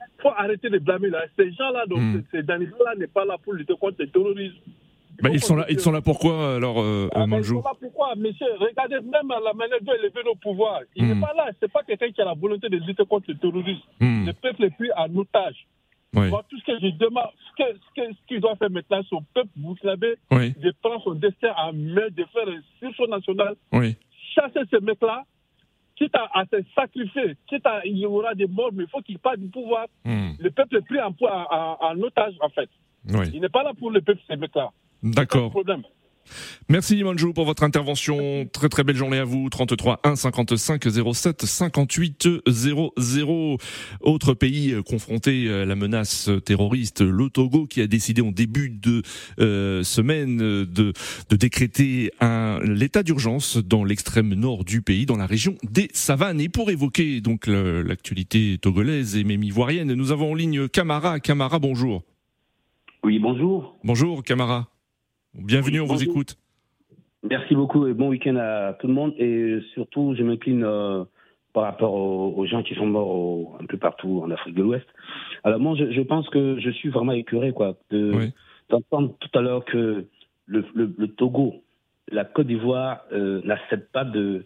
Il 0.00 0.22
faut 0.22 0.32
arrêter 0.36 0.68
de 0.68 0.78
blâmer 0.78 1.10
là. 1.10 1.24
Ces 1.36 1.52
gens-là, 1.52 1.86
donc, 1.86 2.00
hmm. 2.00 2.22
ces 2.30 2.42
là 2.42 2.58
n'est 2.96 3.06
pas 3.06 3.24
là 3.24 3.36
pour 3.42 3.54
lutter 3.54 3.74
contre 3.76 3.96
le 4.00 4.08
terrorisme. 4.08 4.56
Bah, 5.20 5.30
ils, 5.32 5.42
sont 5.42 5.56
là, 5.56 5.66
ils 5.68 5.80
sont 5.80 5.90
là 5.90 6.00
pourquoi 6.00 6.56
alors, 6.56 6.80
euh, 6.80 7.08
ah, 7.12 7.24
Ils 7.28 7.44
sont 7.44 7.56
là 7.56 7.72
pourquoi, 7.80 8.14
monsieur 8.16 8.46
Regardez 8.60 9.00
même 9.00 9.28
la 9.28 9.52
manière 9.52 9.78
dont 9.82 9.92
il 9.98 10.04
est 10.06 10.14
venu 10.14 10.30
au 10.30 10.36
pouvoir. 10.36 10.80
Il 10.94 11.06
n'est 11.06 11.14
hmm. 11.14 11.20
pas 11.20 11.34
là. 11.34 11.50
C'est 11.60 11.72
pas 11.72 11.82
quelqu'un 11.82 12.10
qui 12.12 12.22
a 12.22 12.24
la 12.24 12.34
volonté 12.34 12.68
de 12.68 12.76
lutter 12.76 13.04
contre 13.04 13.26
le 13.28 13.36
terrorisme. 13.38 13.82
Hmm. 14.00 14.26
Le 14.26 14.32
peuple 14.32 14.64
est 14.64 14.70
pris 14.70 14.90
en 14.96 15.14
otage. 15.16 15.66
tout 16.12 16.58
ce 16.58 16.64
que 16.64 16.78
je 16.80 16.96
demande, 16.96 17.30
ce 17.58 17.64
qu'il 18.04 18.16
ce 18.36 18.40
doit 18.40 18.54
faire 18.56 18.70
maintenant, 18.70 19.02
son 19.08 19.24
peuple 19.34 19.50
savez, 19.82 20.14
de 20.30 20.72
prendre 20.80 21.02
son 21.02 21.14
destin 21.14 21.52
en 21.56 21.72
main, 21.72 22.08
de 22.10 22.24
faire 22.32 22.48
un 22.48 22.60
sursaut 22.78 23.08
national, 23.08 23.56
chasser 24.34 24.60
ces 24.70 24.80
mecs-là, 24.80 25.24
quitte 25.96 26.14
à, 26.14 26.28
à, 26.32 26.44
se 26.44 26.58
sacrifier, 26.76 27.34
quitte 27.48 27.66
à, 27.66 27.84
il 27.84 27.98
y 27.98 28.06
aura 28.06 28.34
des 28.34 28.46
morts, 28.46 28.70
mais 28.72 28.84
il 28.84 28.88
faut 28.88 29.00
qu'il 29.00 29.18
parte 29.18 29.38
du 29.38 29.48
pouvoir. 29.48 29.86
Hmm. 30.04 30.30
Le 30.38 30.50
peuple 30.50 30.76
est 30.76 30.82
pris 30.82 31.00
en, 31.00 31.12
en, 31.20 31.76
en 31.80 32.00
otage, 32.02 32.34
en 32.40 32.50
fait. 32.50 32.70
Il 33.32 33.40
n'est 33.40 33.48
pas 33.48 33.64
là 33.64 33.72
pour 33.76 33.90
le 33.90 34.00
peuple, 34.00 34.20
ces 34.28 34.36
mecs-là. 34.36 34.70
D'accord. 35.02 35.54
Merci 36.68 37.02
Manjou 37.02 37.32
pour 37.32 37.44
votre 37.44 37.62
intervention. 37.62 38.46
Très 38.52 38.68
très 38.68 38.84
belle 38.84 38.96
journée 38.96 39.18
à 39.18 39.24
vous. 39.24 39.48
33 39.48 40.00
1 40.04 40.16
55 40.16 40.84
07 41.14 41.42
58 41.44 42.28
00. 42.46 43.58
Autre 44.00 44.34
pays 44.34 44.74
confronté 44.86 45.50
à 45.50 45.64
la 45.64 45.74
menace 45.74 46.30
terroriste, 46.44 47.00
le 47.00 47.30
Togo 47.30 47.66
qui 47.66 47.80
a 47.80 47.86
décidé 47.86 48.22
en 48.22 48.30
début 48.30 48.70
de 48.70 49.02
euh, 49.40 49.82
semaine 49.82 50.38
de, 50.38 50.64
de 50.64 51.36
décréter 51.36 52.10
un 52.20 52.60
l'état 52.62 53.02
d'urgence 53.02 53.56
dans 53.56 53.84
l'extrême 53.84 54.34
nord 54.34 54.64
du 54.64 54.82
pays, 54.82 55.06
dans 55.06 55.16
la 55.16 55.26
région 55.26 55.54
des 55.62 55.88
savanes. 55.92 56.40
Et 56.40 56.48
pour 56.48 56.70
évoquer 56.70 57.20
donc 57.20 57.46
l'actualité 57.46 58.58
togolaise 58.60 59.16
et 59.16 59.24
même 59.24 59.42
ivoirienne, 59.42 59.94
nous 59.94 60.12
avons 60.12 60.32
en 60.32 60.34
ligne 60.34 60.68
Camara. 60.68 61.20
Camara, 61.20 61.58
bonjour. 61.58 62.02
Oui, 63.04 63.18
bonjour. 63.18 63.78
Bonjour 63.84 64.22
Camara. 64.22 64.68
Bienvenue, 65.38 65.80
on 65.80 65.86
vous 65.86 66.02
écoute. 66.02 66.36
Merci 67.22 67.54
beaucoup 67.54 67.86
et 67.86 67.94
bon 67.94 68.08
week-end 68.08 68.36
à 68.36 68.74
tout 68.74 68.86
le 68.88 68.92
monde. 68.92 69.14
Et 69.18 69.58
surtout, 69.74 70.14
je 70.16 70.22
m'incline 70.22 70.64
euh, 70.64 71.04
par 71.52 71.64
rapport 71.64 71.94
aux, 71.94 72.46
gens 72.46 72.62
qui 72.62 72.74
sont 72.74 72.86
morts 72.86 73.56
un 73.60 73.66
peu 73.66 73.76
partout 73.76 74.20
en 74.24 74.30
Afrique 74.30 74.54
de 74.54 74.62
l'Ouest. 74.62 74.86
Alors 75.44 75.60
moi, 75.60 75.74
je, 75.76 76.00
pense 76.02 76.28
que 76.28 76.58
je 76.60 76.70
suis 76.70 76.88
vraiment 76.88 77.12
écœuré 77.12 77.52
quoi, 77.52 77.76
d'entendre 78.68 79.14
tout 79.20 79.38
à 79.38 79.42
l'heure 79.42 79.64
que 79.64 80.06
le, 80.46 81.06
Togo, 81.06 81.62
la 82.10 82.24
Côte 82.24 82.46
d'Ivoire 82.46 83.02
euh, 83.12 83.40
n'accepte 83.44 83.92
pas 83.92 84.04
de, 84.04 84.44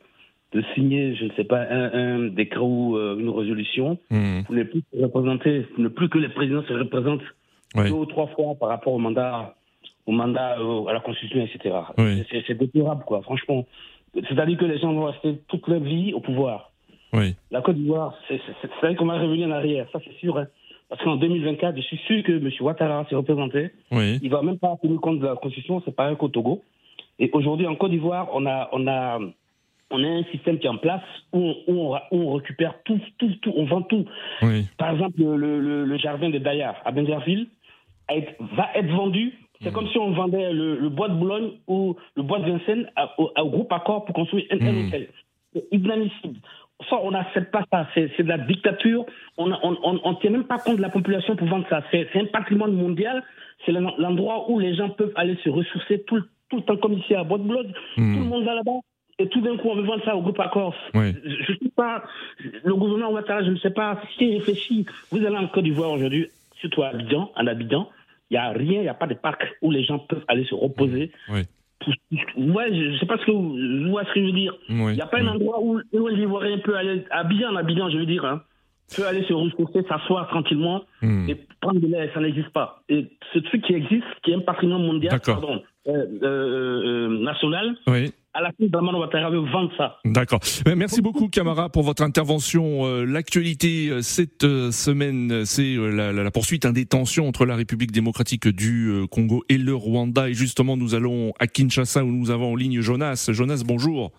de 0.52 0.62
signer, 0.74 1.14
je 1.16 1.24
ne 1.24 1.30
sais 1.32 1.44
pas, 1.44 1.62
un, 1.70 2.28
décret 2.28 2.60
ou 2.60 2.96
euh, 2.96 3.18
une 3.18 3.30
résolution 3.30 3.98
mmh. 4.10 4.42
pour 4.44 4.54
ne 4.54 4.62
plus 4.64 4.82
représenter, 5.00 5.66
ne 5.78 5.88
plus 5.88 6.08
que 6.08 6.18
les 6.18 6.28
présidents 6.28 6.64
se 6.64 6.72
représentent 6.72 7.22
deux 7.74 7.90
ou 7.90 8.06
trois 8.06 8.26
fois 8.28 8.54
par 8.54 8.68
rapport 8.68 8.92
au 8.92 8.98
mandat 8.98 9.54
au 10.06 10.12
mandat, 10.12 10.58
euh, 10.58 10.86
à 10.86 10.92
la 10.92 11.00
Constitution, 11.00 11.44
etc. 11.44 11.76
C'est 12.46 12.58
déplorable, 12.58 13.04
quoi, 13.04 13.22
franchement. 13.22 13.66
C'est-à-dire 14.14 14.58
que 14.58 14.64
les 14.64 14.78
gens 14.78 14.92
vont 14.92 15.06
rester 15.06 15.38
toute 15.48 15.66
leur 15.68 15.80
vie 15.80 16.12
au 16.12 16.20
pouvoir. 16.20 16.70
Oui. 17.12 17.34
La 17.50 17.60
Côte 17.60 17.76
d'Ivoire, 17.76 18.14
c'est 18.28 18.40
vrai 18.80 18.94
qu'on 18.94 19.06
va 19.06 19.18
revenir 19.18 19.48
en 19.48 19.52
arrière, 19.52 19.86
ça 19.92 19.98
c'est 20.04 20.16
sûr. 20.18 20.38
Hein. 20.38 20.46
Parce 20.88 21.02
qu'en 21.04 21.16
2024, 21.16 21.76
je 21.76 21.82
suis 21.82 21.98
sûr 22.06 22.22
que 22.22 22.32
M. 22.32 22.50
Ouattara 22.60 23.06
s'est 23.08 23.14
représenté. 23.14 23.70
Oui. 23.90 24.18
Il 24.22 24.30
va 24.30 24.42
même 24.42 24.58
pas 24.58 24.76
tenir 24.82 25.00
compte 25.00 25.20
de 25.20 25.26
la 25.26 25.36
Constitution, 25.36 25.82
c'est 25.84 25.94
pareil 25.94 26.16
qu'au 26.16 26.28
Togo. 26.28 26.62
Et 27.18 27.30
aujourd'hui, 27.32 27.66
en 27.66 27.76
Côte 27.76 27.90
d'Ivoire, 27.90 28.28
on 28.32 28.46
a, 28.46 28.68
on, 28.72 28.86
a, 28.86 29.18
on 29.90 30.04
a 30.04 30.06
un 30.06 30.24
système 30.24 30.58
qui 30.58 30.66
est 30.66 30.70
en 30.70 30.78
place 30.78 31.02
où 31.32 31.52
on, 31.66 31.94
où 32.10 32.16
on, 32.30 32.34
récupère 32.34 32.74
tout, 32.84 33.00
tout, 33.18 33.30
tout, 33.40 33.52
on 33.56 33.64
vend 33.64 33.82
tout. 33.82 34.04
Oui. 34.42 34.66
Par 34.76 34.90
exemple, 34.90 35.18
le, 35.18 35.84
le, 35.84 35.96
jardin 35.98 36.30
de 36.30 36.38
Dayar 36.38 36.76
à 36.84 36.92
Benjerville 36.92 37.48
va 38.08 38.68
être 38.74 38.90
vendu 38.90 39.32
c'est 39.62 39.72
comme 39.72 39.88
si 39.88 39.98
on 39.98 40.12
vendait 40.12 40.52
le, 40.52 40.88
bois 40.88 41.08
de 41.08 41.14
Boulogne 41.14 41.52
ou 41.66 41.96
le 42.16 42.22
bois 42.22 42.38
de 42.40 42.50
Vincennes 42.50 42.90
au, 43.18 43.48
groupe 43.50 43.72
Accord 43.72 44.04
pour 44.04 44.14
construire 44.14 44.44
un, 44.50 44.56
hmm. 44.56 44.86
hôtel. 44.88 45.08
C'est 45.52 45.64
inadmissible. 45.70 46.38
Ça, 46.88 46.96
on 47.02 47.12
n'accepte 47.12 47.52
pas 47.52 47.64
ça. 47.70 47.86
C'est 47.94 48.22
de 48.22 48.28
la 48.28 48.38
dictature. 48.38 49.04
On 49.36 49.46
ne 49.46 49.54
on, 49.62 50.14
tient 50.14 50.30
même 50.30 50.44
pas 50.44 50.58
compte 50.58 50.76
de 50.76 50.82
la 50.82 50.88
population 50.88 51.36
pour 51.36 51.46
vendre 51.46 51.66
ça. 51.68 51.82
C'est 51.90 52.08
un 52.16 52.24
patrimoine 52.26 52.72
mondial. 52.72 53.22
C'est 53.64 53.72
l'endroit 53.72 54.50
où 54.50 54.58
les 54.58 54.74
gens 54.74 54.88
peuvent 54.88 55.12
aller 55.14 55.38
se 55.44 55.48
ressourcer 55.48 56.02
tout, 56.02 56.20
tout 56.48 56.56
le 56.56 56.62
temps, 56.62 56.76
comme 56.76 56.94
ici 56.94 57.14
à 57.14 57.22
Bois 57.22 57.38
de 57.38 57.44
Boulogne. 57.44 57.72
Hmm. 57.96 58.14
Tout 58.14 58.20
le 58.20 58.28
monde 58.28 58.44
va 58.44 58.54
là-bas. 58.54 58.80
Et 59.18 59.28
tout 59.28 59.40
d'un 59.40 59.56
coup, 59.56 59.68
on 59.68 59.76
veut 59.76 59.82
vendre 59.82 60.04
ça 60.04 60.16
au 60.16 60.22
groupe 60.22 60.40
Accord. 60.40 60.74
Je 60.94 60.98
ne 61.00 61.58
sais 61.62 61.72
pas, 61.76 62.02
le 62.64 62.74
gouvernement 62.74 63.12
Ouattara, 63.12 63.44
je 63.44 63.50
ne 63.50 63.56
sais 63.56 63.70
pas 63.70 64.00
qui 64.18 64.32
réfléchit. 64.32 64.86
Vous 65.12 65.24
allez 65.24 65.36
en 65.36 65.46
Côte 65.46 65.64
d'Ivoire 65.64 65.92
aujourd'hui, 65.92 66.28
surtout 66.56 66.82
à 66.82 66.88
Abidjan, 66.88 67.30
en 67.36 67.46
Abidjan. 67.46 67.88
Il 68.30 68.34
n'y 68.34 68.38
a 68.38 68.50
rien, 68.50 68.80
il 68.80 68.82
n'y 68.82 68.88
a 68.88 68.94
pas 68.94 69.06
de 69.06 69.14
parc 69.14 69.42
où 69.60 69.70
les 69.70 69.84
gens 69.84 69.98
peuvent 69.98 70.24
aller 70.28 70.44
se 70.44 70.54
reposer. 70.54 71.12
Oui. 71.28 71.42
Ouais, 72.36 72.68
je 72.70 72.92
ne 72.92 72.98
sais 72.98 73.06
pas 73.06 73.18
ce 73.18 73.26
que 73.26 73.32
vous, 73.32 73.90
voyez 73.90 74.08
ce 74.08 74.14
que 74.14 74.20
je 74.20 74.26
veux 74.26 74.32
dire. 74.32 74.54
Il 74.68 74.76
n'y 74.76 75.00
a 75.00 75.06
pas 75.06 75.18
un 75.18 75.26
endroit 75.26 75.60
où, 75.60 75.80
où 75.92 76.08
les 76.08 76.22
Ivoiriens 76.22 76.58
peuvent 76.58 76.76
aller, 76.76 77.04
à 77.10 77.24
en 77.24 77.56
Abidjan, 77.56 77.90
je 77.90 77.98
veux 77.98 78.06
dire, 78.06 78.24
hein, 78.24 78.42
peut 78.96 79.06
aller 79.06 79.24
se 79.24 79.32
ressourcer, 79.32 79.82
s'asseoir 79.88 80.28
tranquillement 80.28 80.82
hmm. 81.00 81.28
et 81.28 81.36
prendre 81.60 81.80
de 81.80 81.86
l'air, 81.88 82.08
ça 82.14 82.20
n'existe 82.20 82.50
pas. 82.50 82.82
Et 82.88 83.10
ce 83.32 83.40
truc 83.40 83.62
qui 83.64 83.74
existe, 83.74 84.04
qui 84.22 84.30
est 84.30 84.34
un 84.34 84.40
patrimoine 84.40 84.84
mondial, 84.84 85.20
pardon, 85.24 85.60
euh, 85.88 86.06
euh, 86.22 86.26
euh, 86.26 87.18
national, 87.18 87.74
oui 87.88 88.12
fin, 88.34 88.66
Dramane. 88.68 88.96
D'accord. 90.04 90.40
Merci 90.76 91.02
beaucoup, 91.02 91.28
Camara, 91.28 91.68
pour 91.68 91.82
votre 91.82 92.02
intervention. 92.02 92.86
Euh, 92.86 93.04
l'actualité 93.04 93.88
euh, 93.88 94.00
cette 94.00 94.44
euh, 94.44 94.70
semaine, 94.70 95.44
c'est 95.44 95.76
la, 95.76 96.30
poursuite 96.30 96.66
des 96.66 96.86
tensions 96.86 97.28
entre 97.28 97.44
la 97.44 97.56
République 97.56 97.92
démocratique 97.92 98.48
du 98.48 98.90
Congo 99.10 99.44
et 99.48 99.58
le 99.58 99.74
Rwanda. 99.74 100.28
Et 100.28 100.34
justement, 100.34 100.76
nous 100.76 100.94
allons 100.94 101.32
à 101.38 101.46
Kinshasa 101.46 102.04
où 102.04 102.10
nous 102.10 102.30
avons 102.30 102.52
en 102.52 102.56
ligne 102.56 102.80
Jonas. 102.80 103.28
Jonas, 103.32 103.62
bonjour 103.66 104.12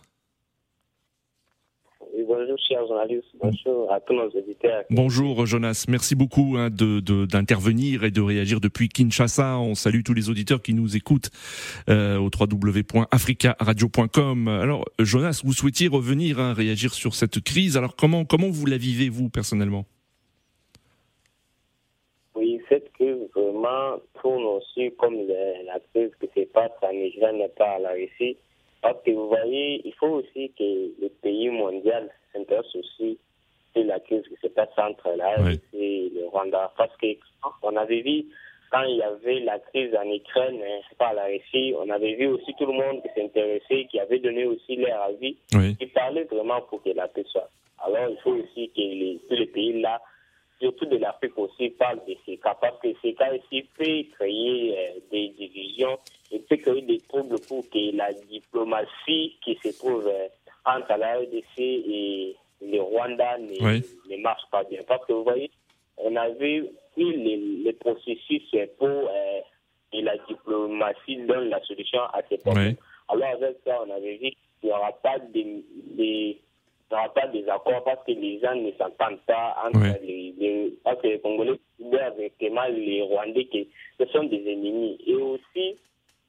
bonjour, 3.42 3.92
à 3.92 4.00
tous 4.00 4.14
nos 4.14 4.30
auditeurs. 4.30 4.84
Bonjour, 4.90 5.46
Jonas. 5.46 5.86
Merci 5.88 6.16
beaucoup 6.16 6.56
hein, 6.58 6.70
d'intervenir 6.70 8.04
et 8.04 8.12
de 8.12 8.22
réagir 8.22 8.60
depuis 8.60 8.90
Kinshasa. 8.90 9.58
On 9.60 9.76
salue 9.76 10.02
tous 10.04 10.14
les 10.14 10.30
auditeurs 10.30 10.62
qui 10.62 10.74
nous 10.74 10.96
écoutent 10.96 11.30
euh, 11.90 12.18
au 12.18 12.30
www.africaradio.com. 12.34 14.48
Alors, 14.48 14.86
Jonas, 15.00 15.42
vous 15.44 15.54
souhaitiez 15.54 15.88
revenir, 15.88 16.40
hein, 16.40 16.54
réagir 16.54 16.94
sur 16.94 17.16
cette 17.16 17.40
crise. 17.42 17.78
Alors, 17.78 17.96
comment, 17.96 18.26
comment 18.26 18.50
vous 18.50 18.66
la 18.66 18.78
vivez, 18.78 19.10
vous, 19.10 19.30
personnellement? 19.30 19.86
Oui, 22.36 22.60
cette 22.70 22.92
crise 22.94 23.18
vraiment 23.36 23.98
tourne 24.22 24.46
aussi 24.46 24.92
comme 24.98 25.16
la 25.16 25.80
crise 25.94 26.12
qui 26.20 26.28
se 26.34 26.46
passe 26.48 26.72
en 26.82 26.94
Niger 26.94 27.32
n'est 27.34 27.50
pas 27.50 27.76
à 27.76 27.80
la 27.80 27.92
Russie. 27.92 28.38
Parce 28.84 29.02
que 29.04 29.12
vous 29.12 29.30
voyez, 29.30 29.82
il 29.86 29.94
faut 29.94 30.20
aussi 30.20 30.52
que 30.60 31.02
le 31.02 31.08
pays 31.22 31.48
mondial 31.50 32.10
s'intéresse 32.34 32.76
aussi 32.76 33.18
sur 33.74 33.86
la 33.86 33.98
crise 34.02 34.24
qui 34.28 34.36
se 34.42 34.48
passe 34.48 34.78
entre 34.78 35.10
la 35.16 35.36
et 35.74 36.12
le 36.14 36.28
Rwanda. 36.28 36.70
Parce 36.78 36.92
qu'on 37.62 37.76
avait 37.78 38.02
vu, 38.02 38.26
quand 38.70 38.84
il 38.84 38.98
y 38.98 39.02
avait 39.02 39.40
la 39.40 39.58
crise 39.60 39.96
en 39.96 40.12
Ukraine, 40.12 40.60
hein, 40.62 40.82
par 40.98 41.14
la 41.14 41.26
Russie, 41.26 41.74
on 41.80 41.90
avait 41.90 42.16
vu 42.16 42.28
aussi 42.28 42.54
tout 42.60 42.66
le 42.66 42.74
monde 42.74 43.02
qui 43.02 43.10
s'intéressait, 43.16 43.86
qui 43.90 44.02
avait 44.02 44.20
donné 44.20 44.46
aussi 44.46 44.76
leur 44.76 45.04
avis, 45.04 45.38
qui 45.80 45.86
parlait 45.88 46.26
vraiment 46.26 46.60
pour 46.64 46.84
que 46.84 46.90
la 46.90 47.08
paix 47.08 47.24
soit. 47.32 47.50
Alors, 47.86 48.10
il 48.10 48.18
faut 48.18 48.32
aussi 48.32 48.70
que 48.76 48.82
les, 48.82 49.20
tous 49.30 49.36
les 49.36 49.46
pays 49.48 49.82
là 49.82 50.02
surtout 50.64 50.86
de 50.86 50.96
l'Afrique 50.96 51.38
aussi, 51.38 51.72
parle 51.72 52.00
de 52.08 52.16
ces 52.26 52.38
cas, 52.38 52.56
parce 52.62 52.80
que 52.80 52.88
ces 53.02 53.14
cas 53.14 53.34
ici 53.34 53.68
peuvent 53.78 54.06
créer 54.18 54.78
euh, 54.78 55.00
des 55.12 55.28
divisions 55.38 56.00
et 56.32 56.40
peut 56.40 56.56
créer 56.56 56.82
des 56.84 57.00
troubles 57.00 57.36
pour 57.50 57.70
que 57.70 57.96
la 57.96 58.14
diplomatie 58.14 59.36
qui 59.44 59.60
se 59.62 59.78
trouve 59.78 60.08
euh, 60.08 60.28
entre 60.66 60.98
la 60.98 61.18
RDC 61.18 61.60
et 61.60 62.36
le 62.62 62.80
Rwanda 62.80 63.38
ne, 63.40 64.22
marche 64.22 64.44
pas 64.52 64.64
bien. 64.64 64.80
Parce 64.88 65.06
que 65.06 65.12
vous 65.12 65.26
voyez, 65.26 65.52
on 65.98 66.16
avait 66.16 66.64
eu 66.96 67.12
les, 67.12 67.74
processus 67.74 68.44
pour 68.78 68.88
euh, 68.88 69.42
que 69.92 69.98
la 69.98 70.16
diplomatie 70.30 71.18
donne 71.28 71.50
la 71.50 71.62
solution 71.64 72.00
à 72.14 72.22
ces 72.30 72.38
problèmes. 72.38 72.78
Alors 73.10 73.28
avec 73.28 73.58
ça, 73.66 73.82
on 73.86 73.92
avait 73.92 74.16
vu 74.16 74.30
qu'il 74.30 74.70
n'y 74.70 74.72
aura 74.72 74.94
pas 74.94 75.20
de 75.20 75.42
n'y 75.42 75.60
aura 76.00 76.53
pas 76.90 77.28
des 77.28 77.48
accords 77.50 77.84
parce 77.84 78.06
que 78.06 78.12
les 78.12 78.40
gens 78.40 78.56
ne 78.56 78.72
s'entendent 78.72 79.22
pas 79.26 79.56
entre 79.66 80.02
les, 80.02 80.34
les, 80.38 80.74
parce 80.84 81.02
que 81.02 81.08
les 81.08 81.20
Congolais 81.20 81.60
avec 82.02 82.34
les 82.40 83.02
Rwandais 83.02 83.46
que 83.46 83.60
ce 84.00 84.12
sont 84.12 84.24
des 84.24 84.44
ennemis. 84.52 84.98
Et 85.06 85.16
aussi, 85.16 85.78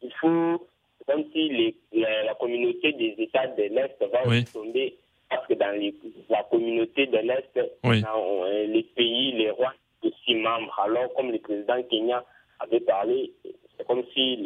il 0.03 0.13
faut, 0.21 0.67
comme 1.07 1.25
si 1.33 1.49
les, 1.49 1.77
la, 1.93 2.35
communauté 2.35 2.93
des 2.93 3.15
États 3.19 3.47
de 3.49 3.63
l'Est 3.63 3.97
va 4.01 4.45
tomber, 4.53 4.97
parce 5.29 5.47
que 5.47 5.55
dans 5.55 5.93
la 6.31 6.43
communauté 6.45 7.07
de 7.07 7.19
l'Est, 7.19 7.57
euh, 7.57 8.67
les 8.67 8.83
pays, 8.95 9.33
les 9.33 9.51
rois, 9.51 9.75
aussi 10.03 10.35
membres. 10.35 10.79
Alors, 10.85 11.13
comme 11.15 11.31
le 11.33 11.39
président 11.39 11.83
Kenya 11.85 12.25
avait 12.61 12.81
parlé, 12.81 13.33
si 14.15 14.39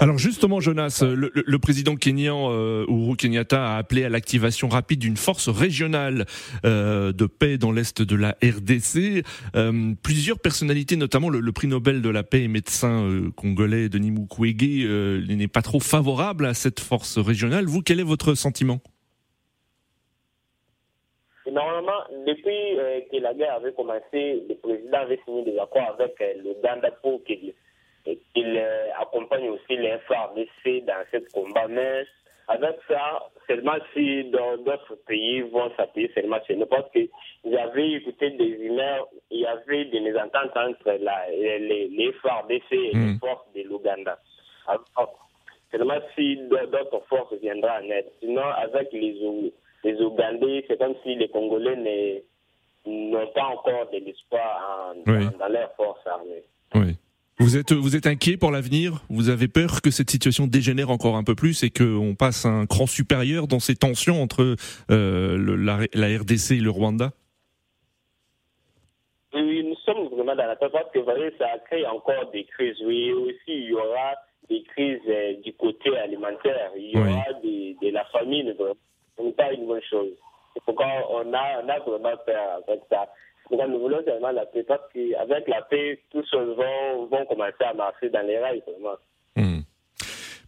Alors 0.00 0.18
justement, 0.18 0.60
Jonas, 0.60 1.02
le, 1.04 1.58
président 1.58 1.96
kenyan 1.96 2.50
euh, 2.50 2.84
Uhuru 2.88 3.16
Kenyatta 3.16 3.74
a 3.74 3.76
appelé 3.78 4.04
à 4.04 4.08
l'activation 4.08 4.68
rapide 4.68 5.00
d'une 5.00 5.16
force 5.16 5.48
régionale 5.48 6.24
euh, 6.64 7.12
de 7.12 7.26
paix 7.26 7.58
dans 7.58 7.72
l'est 7.72 8.02
de 8.02 8.16
la 8.16 8.36
RDC. 8.42 9.24
Euh, 9.56 9.94
plusieurs 10.02 10.38
personnalités, 10.38 10.96
notamment 10.96 11.28
le, 11.28 11.52
prix 11.52 11.68
Nobel 11.68 12.02
de 12.02 12.08
la 12.08 12.22
paix 12.22 12.42
et 12.42 12.48
médecin 12.48 13.30
congolais 13.36 13.88
Denis 13.88 14.10
Mukwege, 14.10 14.86
n'est 15.28 15.48
pas 15.48 15.62
trop 15.62 15.80
favorable 15.80 16.46
à 16.46 16.54
cette 16.54 16.80
force 16.80 17.18
régionale. 17.18 17.66
Vous, 17.66 17.82
quel 17.82 18.00
est 18.00 18.04
votre 18.04 18.34
sentiment? 18.34 18.80
Normalement, 21.50 22.04
depuis 22.26 22.76
que 23.10 23.16
la 23.20 23.34
guerre 23.34 23.54
avait 23.54 23.72
commencé, 23.72 24.42
le 24.48 24.54
président 24.54 24.98
avait 24.98 25.18
signé 25.24 25.44
des 25.44 25.58
accords 25.58 25.96
avec 25.98 26.14
le 26.20 26.54
Ganda 26.62 26.90
pour 27.02 27.20
qu'il 28.34 28.62
accompagne 28.98 29.48
aussi 29.50 29.76
les 29.76 29.98
FARDC 30.08 30.84
dans 30.86 31.04
ce 31.12 31.18
combat. 31.32 31.68
Mais 31.68 32.04
avec 32.48 32.76
ça, 32.88 33.30
seulement 33.46 33.76
si 33.94 34.24
d'autres 34.24 34.96
pays 35.06 35.40
vont 35.42 35.70
s'appuyer 35.76 36.10
seulement 36.14 36.42
sur 36.44 36.56
nous, 36.56 36.66
parce 36.66 36.90
qu'il 36.90 37.08
y 37.44 37.56
avait 37.56 37.92
écouté 37.92 38.30
des 38.30 38.64
emails, 38.64 39.02
il 39.30 39.40
y 39.40 39.46
avait 39.46 39.84
des 39.84 40.00
mésententes 40.00 40.56
entre 40.56 40.98
la, 41.00 41.30
les, 41.30 41.88
les 41.88 42.12
FARDC 42.22 42.72
et 42.72 42.76
les 42.76 42.94
hmm. 42.94 43.18
forces 43.20 43.46
de 43.54 43.62
l'Ouganda. 43.62 44.18
Seulement 45.70 46.00
si 46.16 46.36
d'autres 46.48 47.02
forces 47.08 47.34
viendront 47.40 47.70
en 47.70 47.90
aide. 47.90 48.06
Sinon, 48.20 48.42
avec 48.42 48.92
les, 48.92 49.52
les 49.84 50.00
Ougandais, 50.02 50.64
c'est 50.66 50.78
comme 50.78 50.96
si 51.04 51.14
les 51.14 51.28
Congolais 51.28 52.24
n'ont 52.84 53.26
pas 53.28 53.44
encore 53.44 53.88
de 53.90 53.98
l'espoir 53.98 54.94
dans, 55.06 55.38
dans 55.38 55.48
leurs 55.48 55.72
forces 55.76 56.04
armées. 56.06 56.42
Vous 57.40 57.56
êtes, 57.56 57.72
vous 57.72 57.96
êtes 57.96 58.06
inquiet 58.06 58.36
pour 58.36 58.50
l'avenir? 58.50 59.00
Vous 59.08 59.30
avez 59.30 59.48
peur 59.48 59.80
que 59.80 59.90
cette 59.90 60.10
situation 60.10 60.46
dégénère 60.46 60.90
encore 60.90 61.16
un 61.16 61.24
peu 61.24 61.34
plus 61.34 61.62
et 61.62 61.70
qu'on 61.70 62.14
passe 62.14 62.44
un 62.44 62.66
cran 62.66 62.84
supérieur 62.84 63.46
dans 63.46 63.60
ces 63.60 63.76
tensions 63.76 64.22
entre 64.22 64.56
euh, 64.90 65.56
la, 65.56 66.18
RDC 66.18 66.50
et 66.50 66.60
le 66.60 66.68
Rwanda? 66.68 67.12
Oui, 69.32 69.64
nous 69.64 69.74
sommes 69.86 70.08
vraiment 70.08 70.36
dans 70.36 70.46
la 70.46 70.56
peur 70.56 70.70
parce 70.70 70.92
que 70.92 70.98
voyez, 70.98 71.32
ça 71.38 71.46
crée 71.64 71.86
encore 71.86 72.30
des 72.30 72.44
crises. 72.44 72.76
Oui, 72.84 73.10
aussi, 73.12 73.38
il 73.48 73.70
y 73.70 73.72
aura 73.72 74.16
des 74.50 74.62
crises 74.64 75.00
euh, 75.08 75.32
du 75.42 75.54
côté 75.54 75.96
alimentaire. 75.96 76.72
Il 76.76 76.90
y 76.90 76.98
aura 76.98 77.24
de 77.42 77.90
la 77.90 78.04
famine. 78.12 78.54
Ce 79.16 79.22
n'est 79.22 79.32
pas 79.32 79.50
une 79.54 79.66
bonne 79.66 79.80
chose. 79.88 80.12
C'est 80.52 80.62
pourquoi 80.64 80.88
on 81.08 81.32
a, 81.32 81.62
on 81.64 81.68
a 81.70 81.78
vraiment 81.78 82.18
peur 82.26 82.60
avec 82.68 82.82
ça 82.90 83.08
nous 83.50 83.80
voulons 83.80 84.02
seulement 84.04 84.30
la 84.30 84.46
paix 84.46 84.62
parce 84.62 84.82
qu'avec 84.92 85.48
la 85.48 85.62
paix, 85.62 86.00
tous 86.10 86.28
choses 86.30 86.56
vont, 86.56 87.06
vont 87.06 87.26
commencer 87.26 87.64
à 87.64 87.74
marcher 87.74 88.10
dans 88.10 88.26
les 88.26 88.38
rails. 88.38 88.62
Vraiment. 88.66 88.96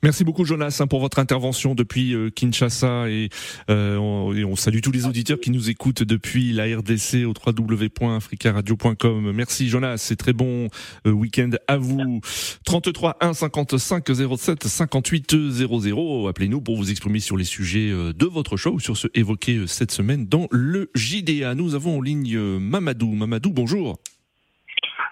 Merci 0.04 0.24
beaucoup 0.24 0.44
Jonas 0.44 0.78
hein, 0.80 0.88
pour 0.88 0.98
votre 0.98 1.20
intervention 1.20 1.76
depuis 1.76 2.12
euh, 2.12 2.28
Kinshasa 2.28 3.08
et, 3.08 3.28
euh, 3.70 3.96
on, 3.98 4.56
salue 4.56 4.80
tous 4.80 4.90
les 4.90 5.06
auditeurs 5.06 5.38
qui 5.38 5.52
nous 5.52 5.70
écoutent 5.70 6.02
depuis 6.02 6.52
la 6.52 6.64
RDC 6.64 7.24
au 7.24 7.32
www.africaradio.com. 7.32 9.30
Merci 9.32 9.68
Jonas 9.68 10.08
et 10.10 10.16
très 10.16 10.32
bon 10.32 10.66
euh, 11.06 11.12
week-end 11.12 11.50
à 11.68 11.76
vous. 11.76 12.20
33 12.64 13.18
1 13.20 13.32
55 13.32 14.04
07 14.36 14.66
58 14.66 15.36
00. 15.52 16.26
Appelez-nous 16.26 16.60
pour 16.60 16.76
vous 16.76 16.90
exprimer 16.90 17.20
sur 17.20 17.36
les 17.36 17.44
sujets 17.44 17.90
de 17.90 18.26
votre 18.26 18.56
choix 18.56 18.72
ou 18.72 18.80
sur 18.80 18.96
ce 18.96 19.06
évoqué 19.14 19.68
cette 19.68 19.92
semaine 19.92 20.26
dans 20.26 20.48
le 20.50 20.90
JDA. 20.96 21.54
Nous 21.54 21.76
avons 21.76 21.98
en 21.98 22.00
ligne 22.00 22.36
Mamadou. 22.58 23.12
Mamadou, 23.12 23.52
bonjour. 23.52 24.00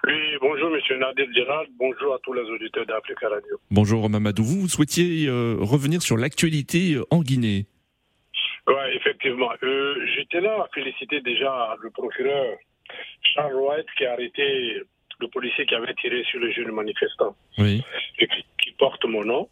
Oui, 0.06 0.14
bonjour 0.40 0.70
Monsieur 0.70 0.96
Nadir 0.96 1.26
Gérald, 1.34 1.68
bonjour 1.78 2.14
à 2.14 2.18
tous 2.22 2.32
les 2.32 2.42
auditeurs 2.42 2.86
d'Africa 2.86 3.28
Radio. 3.28 3.60
Bonjour 3.70 4.08
Mamadou, 4.08 4.42
vous, 4.42 4.68
souhaitiez 4.68 5.26
euh, 5.28 5.56
revenir 5.60 6.00
sur 6.00 6.16
l'actualité 6.16 6.94
euh, 6.94 7.04
en 7.10 7.20
Guinée 7.20 7.66
Oui, 8.66 8.74
effectivement. 8.94 9.50
Euh, 9.62 9.94
j'étais 10.16 10.40
là 10.40 10.64
à 10.64 10.68
féliciter 10.74 11.20
déjà 11.20 11.76
le 11.82 11.90
procureur 11.90 12.56
Charles 13.34 13.54
White 13.54 13.86
qui 13.98 14.06
a 14.06 14.12
arrêté 14.12 14.80
le 15.20 15.28
policier 15.28 15.66
qui 15.66 15.74
avait 15.74 15.94
tiré 15.94 16.24
sur 16.24 16.40
le 16.40 16.50
jeune 16.50 16.72
manifestant 16.72 17.36
oui. 17.58 17.82
et 18.18 18.26
qui 18.26 18.72
porte 18.78 19.04
mon 19.04 19.22
nom. 19.22 19.48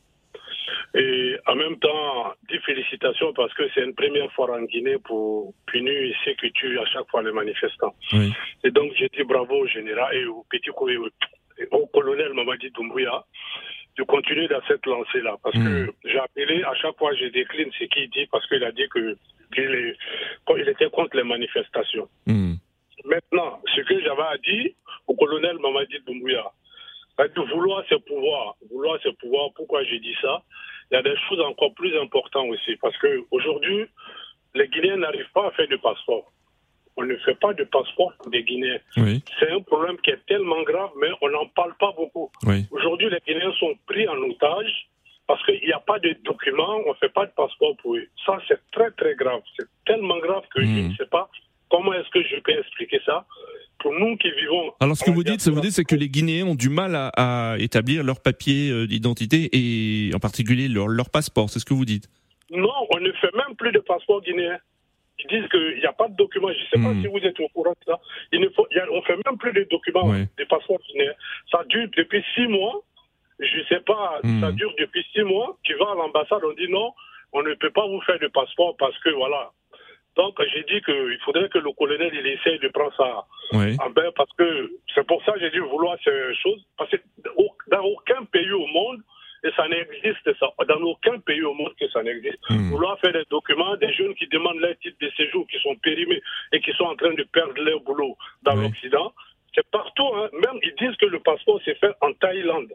Et 0.99 1.37
en 1.47 1.55
même 1.55 1.79
temps, 1.79 2.35
des 2.49 2.59
félicitations 2.61 3.33
parce 3.33 3.55
que 3.55 3.63
c'est 3.73 3.85
une 3.85 3.95
première 3.95 4.31
fois 4.33 4.51
en 4.59 4.63
Guinée 4.63 4.99
pour 4.99 5.55
punir 5.67 5.93
et 5.93 6.15
sécurité 6.25 6.77
à 6.77 6.87
chaque 6.87 7.09
fois 7.09 7.23
les 7.23 7.31
manifestants. 7.31 7.95
Et 8.65 8.71
donc, 8.73 8.93
j'ai 8.99 9.09
dit 9.09 9.23
bravo 9.23 9.63
au 9.63 9.67
général 9.69 10.15
et 10.17 10.25
au 10.25 10.45
petit 10.51 10.71
au 11.71 11.87
colonel 11.87 12.33
Mamadi 12.35 12.71
Doumbouya 12.71 13.25
de 13.97 14.03
continuer 14.05 14.49
dans 14.49 14.61
cette 14.67 14.85
lancée-là. 14.87 15.37
Parce 15.43 15.55
que 15.55 15.87
mm. 15.87 15.93
j'ai 16.05 16.19
appelé, 16.19 16.63
à 16.65 16.75
chaque 16.75 16.97
fois, 16.99 17.15
je 17.15 17.27
décline 17.27 17.71
ce 17.79 17.85
qu'il 17.85 18.11
dit 18.11 18.27
parce 18.31 18.47
qu'il 18.49 18.63
a 18.65 18.73
dit 18.73 18.89
que 18.89 19.17
qu'il 19.55 19.97
il 20.57 20.69
était 20.69 20.91
contre 20.91 21.17
les 21.17 21.25
manifestations. 21.25 22.09
Mm. 22.27 22.55
Maintenant, 23.05 23.61
ce 23.75 23.81
que 23.83 24.01
j'avais 24.01 24.23
à 24.23 24.37
dire 24.39 24.71
au 25.07 25.15
colonel 25.15 25.59
Mamadi 25.59 25.99
Doumbouya, 26.07 26.45
de 27.19 27.53
vouloir 27.53 27.85
ce 27.89 27.97
pouvoir, 27.97 28.55
vouloir 28.71 28.99
ce 29.03 29.09
pouvoir, 29.09 29.51
pourquoi 29.55 29.83
j'ai 29.85 29.99
dit 29.99 30.15
ça? 30.23 30.43
Il 30.91 30.95
y 30.95 30.97
a 30.99 31.03
des 31.03 31.17
choses 31.29 31.41
encore 31.41 31.75
plus 31.75 31.97
importantes 31.99 32.49
aussi. 32.49 32.77
Parce 32.77 32.97
qu'aujourd'hui, 32.99 33.87
les 34.55 34.69
Guinéens 34.69 34.97
n'arrivent 34.97 35.31
pas 35.35 35.49
à 35.49 35.51
faire 35.53 35.69
de 35.69 35.77
passeport. 35.77 36.33
On 36.97 37.05
ne 37.05 37.17
fait 37.19 37.39
pas 37.39 37.55
de 37.55 37.65
passeport 37.65 38.13
pour 38.19 38.31
des 38.31 38.43
Guinéens. 38.43 38.81
C'est 39.39 39.51
un 39.51 39.61
problème 39.61 39.99
qui 39.99 40.11
est 40.11 40.27
tellement 40.27 40.63
grave, 40.63 40.91
mais 41.01 41.09
on 41.21 41.29
n'en 41.29 41.47
parle 41.47 41.75
pas 41.79 41.93
beaucoup. 41.93 42.31
Aujourd'hui, 42.71 43.09
les 43.11 43.21
Guinéens 43.27 43.53
sont 43.59 43.75
pris 43.87 44.09
en 44.09 44.17
otage 44.17 44.89
parce 45.29 45.45
qu'il 45.45 45.61
n'y 45.61 45.73
a 45.73 45.81
pas 45.81 45.99
de 45.99 46.17
documents, 46.25 46.81
on 46.87 46.91
ne 46.91 46.95
fait 46.95 47.11
pas 47.11 47.27
de 47.27 47.33
passeport 47.33 47.77
pour 47.83 47.97
eux. 47.97 48.07
Ça, 48.25 48.39
c'est 48.49 48.59
très, 48.73 48.91
très 48.93 49.15
grave. 49.15 49.43
C'est 49.59 49.69
tellement 49.85 50.19
grave 50.19 50.43
que 50.55 50.63
je 50.63 50.67
hmm. 50.67 50.89
ne 50.89 50.95
sais 50.95 51.07
pas 51.07 51.29
comment 51.71 51.93
est-ce 51.93 52.09
que 52.09 52.23
je 52.23 52.41
peux 52.41 52.59
expliquer 52.59 53.01
ça 53.05 53.27
nous 53.93 54.17
qui 54.17 54.31
vivons. 54.31 54.73
Alors 54.81 54.97
ce 54.97 55.05
que 55.05 55.11
vous 55.11 55.25
dites, 55.25 55.47
vous 55.49 55.61
dites, 55.61 55.73
c'est 55.73 55.85
que 55.85 55.95
les 55.95 56.09
Guinéens 56.09 56.47
ont 56.47 56.55
du 56.55 56.69
mal 56.69 56.95
à, 56.95 57.57
établir 57.59 58.03
leur 58.03 58.21
papier 58.21 58.71
euh, 58.71 58.87
d'identité 58.87 59.49
et 59.53 60.15
en 60.15 60.19
particulier 60.19 60.69
leur, 60.69 60.89
leur 60.89 61.11
passeport. 61.11 61.51
C'est 61.51 61.59
ce 61.59 61.65
que 61.65 61.75
vous 61.75 61.85
dites 61.85 62.09
Non, 62.51 62.73
on 62.91 63.01
ne 63.01 63.13
fait 63.13 63.35
même 63.35 63.57
plus 63.57 63.73
de 63.73 63.81
passeport 63.81 64.23
guinéen. 64.23 64.59
Ils 65.21 65.27
disent 65.29 65.49
qu'il 65.51 65.79
n'y 65.79 65.87
a 65.87 65.93
pas 65.93 66.09
de 66.09 66.15
documents. 66.15 66.49
Je 66.49 66.59
ne 66.59 66.83
sais 66.83 66.89
pas 66.89 66.95
hmm. 66.95 67.03
si 67.03 67.09
vous 67.09 67.19
êtes 67.27 67.41
au 67.41 67.49
courant 67.49 67.73
de 67.73 67.93
ça. 67.93 67.99
Il 68.33 68.41
ne 68.41 68.49
faut, 68.51 68.67
on 68.93 69.03
fait 69.03 69.17
même 69.27 69.37
plus 69.39 69.53
de 69.53 69.67
documents, 69.69 70.13
des 70.13 70.47
passeports 70.47 70.79
guinéens. 70.91 71.15
Ça 71.51 71.65
dure 71.69 71.89
depuis 71.97 72.25
six 72.35 72.47
mois. 72.47 72.83
Je 73.41 73.59
ne 73.59 73.65
sais 73.65 73.81
pas, 73.81 74.21
hmm. 74.23 74.41
ça 74.41 74.53
dure 74.53 74.73
depuis 74.79 75.05
six 75.13 75.23
mois. 75.23 75.57
Tu 75.63 75.75
vas 75.75 75.93
à 75.93 75.95
l'ambassade, 75.95 76.41
on 76.45 76.53
dit 76.55 76.71
non, 76.71 76.93
on 77.33 77.43
ne 77.43 77.55
peut 77.55 77.71
pas 77.71 77.87
vous 77.87 78.01
faire 78.03 78.19
de 78.19 78.29
passeport 78.29 78.77
parce 78.79 78.99
que 78.99 79.11
voilà, 79.11 79.53
donc 80.19 80.37
j'ai 80.53 80.65
dit 80.65 80.83
qu'il 80.83 81.19
faudrait 81.25 81.49
que 81.49 81.59
le 81.59 81.71
colonel 81.73 82.11
il 82.13 82.27
essaye 82.27 82.59
de 82.59 82.69
prendre 82.69 82.93
ça 82.97 83.25
en 83.55 83.91
bain 83.91 84.11
parce 84.17 84.33
que 84.37 84.73
c'est 84.93 85.07
pour 85.07 85.25
ça 85.25 85.33
que 85.33 85.41
j'ai 85.41 85.51
dit 85.51 85.59
vouloir 85.59 85.97
ces 86.05 86.35
choses. 86.43 86.67
Parce 86.77 86.91
que 86.91 86.97
dans 87.71 87.83
aucun 87.83 88.25
pays 88.25 88.51
au 88.51 88.67
monde, 88.67 89.01
et 89.45 89.51
ça 89.57 89.69
n'existe 89.69 90.37
ça, 90.41 90.53
dans 90.69 90.83
aucun 90.83 91.21
pays 91.21 91.43
au 91.43 91.55
monde 91.55 91.73
que 91.81 91.89
ça 91.91 92.03
n'existe. 92.03 92.39
Hmm. 92.51 92.71
Vouloir 92.71 92.99
faire 92.99 93.13
des 93.13 93.23
documents, 93.31 93.77
des 93.77 93.93
jeunes 93.93 94.15
qui 94.17 94.27
demandent 94.27 94.59
leur 94.59 94.77
titre 94.79 94.97
de 95.01 95.11
séjour, 95.17 95.47
qui 95.47 95.59
sont 95.61 95.77
périmés 95.77 96.21
et 96.53 96.61
qui 96.61 96.73
sont 96.73 96.85
en 96.85 96.97
train 96.97 97.15
de 97.15 97.23
perdre 97.23 97.63
leur 97.63 97.81
boulot 97.81 98.17
dans 98.43 98.57
l'Occident, 98.57 99.13
c'est 99.55 99.67
partout. 99.71 100.09
Hein. 100.17 100.29
Même 100.33 100.59
ils 100.65 100.75
disent 100.81 100.97
que 100.97 101.07
le 101.07 101.21
passeport 101.21 101.61
s'est 101.63 101.77
fait 101.77 101.93
en 102.01 102.13
Thaïlande. 102.15 102.73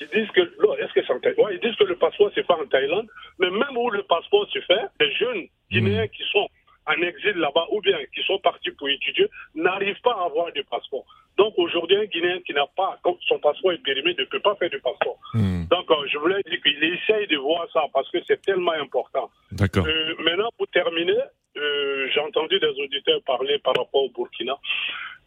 Ils 0.00 0.08
disent 0.08 0.30
que, 0.30 0.40
est-ce 0.40 0.92
que 0.92 1.40
ouais, 1.42 1.54
ils 1.54 1.60
disent 1.60 1.76
que 1.76 1.84
le 1.84 1.96
passeport 1.96 2.30
se 2.32 2.42
fait 2.42 2.52
en 2.52 2.66
Thaïlande, 2.66 3.08
mais 3.38 3.50
même 3.50 3.76
où 3.76 3.90
le 3.90 4.02
passeport 4.02 4.46
se 4.52 4.60
fait, 4.60 4.80
les 5.00 5.12
jeunes 5.12 5.46
Guinéens 5.70 6.04
mm. 6.04 6.08
qui 6.08 6.22
sont 6.30 6.48
en 6.86 7.02
exil 7.02 7.36
là-bas 7.36 7.66
ou 7.70 7.80
bien 7.80 7.98
qui 8.14 8.22
sont 8.22 8.38
partis 8.38 8.70
pour 8.72 8.88
étudier 8.88 9.28
n'arrivent 9.54 10.00
pas 10.02 10.14
à 10.14 10.24
avoir 10.24 10.52
de 10.52 10.62
passeport. 10.62 11.04
Donc 11.36 11.54
aujourd'hui, 11.56 11.96
un 11.96 12.06
Guinéen 12.06 12.40
qui 12.46 12.52
n'a 12.52 12.66
pas, 12.76 12.98
son 13.28 13.38
passeport 13.38 13.72
est 13.72 13.82
périmé, 13.82 14.14
ne 14.18 14.24
peut 14.24 14.40
pas 14.40 14.54
faire 14.56 14.70
de 14.70 14.78
passeport. 14.78 15.18
Mm. 15.34 15.66
Donc 15.66 15.90
euh, 15.90 16.06
je 16.10 16.18
voulais 16.18 16.42
dire 16.48 16.60
qu'il 16.62 16.82
essaye 16.82 17.26
de 17.28 17.36
voir 17.36 17.66
ça 17.72 17.84
parce 17.92 18.10
que 18.10 18.18
c'est 18.26 18.40
tellement 18.42 18.72
important. 18.72 19.30
D'accord. 19.52 19.86
Euh, 19.86 20.14
maintenant, 20.20 20.48
pour 20.56 20.66
terminer, 20.68 21.20
euh, 21.58 22.08
j'ai 22.12 22.20
entendu 22.20 22.58
des 22.58 22.80
auditeurs 22.82 23.20
parler 23.26 23.58
par 23.58 23.74
rapport 23.76 24.04
au 24.04 24.10
Burkina. 24.10 24.58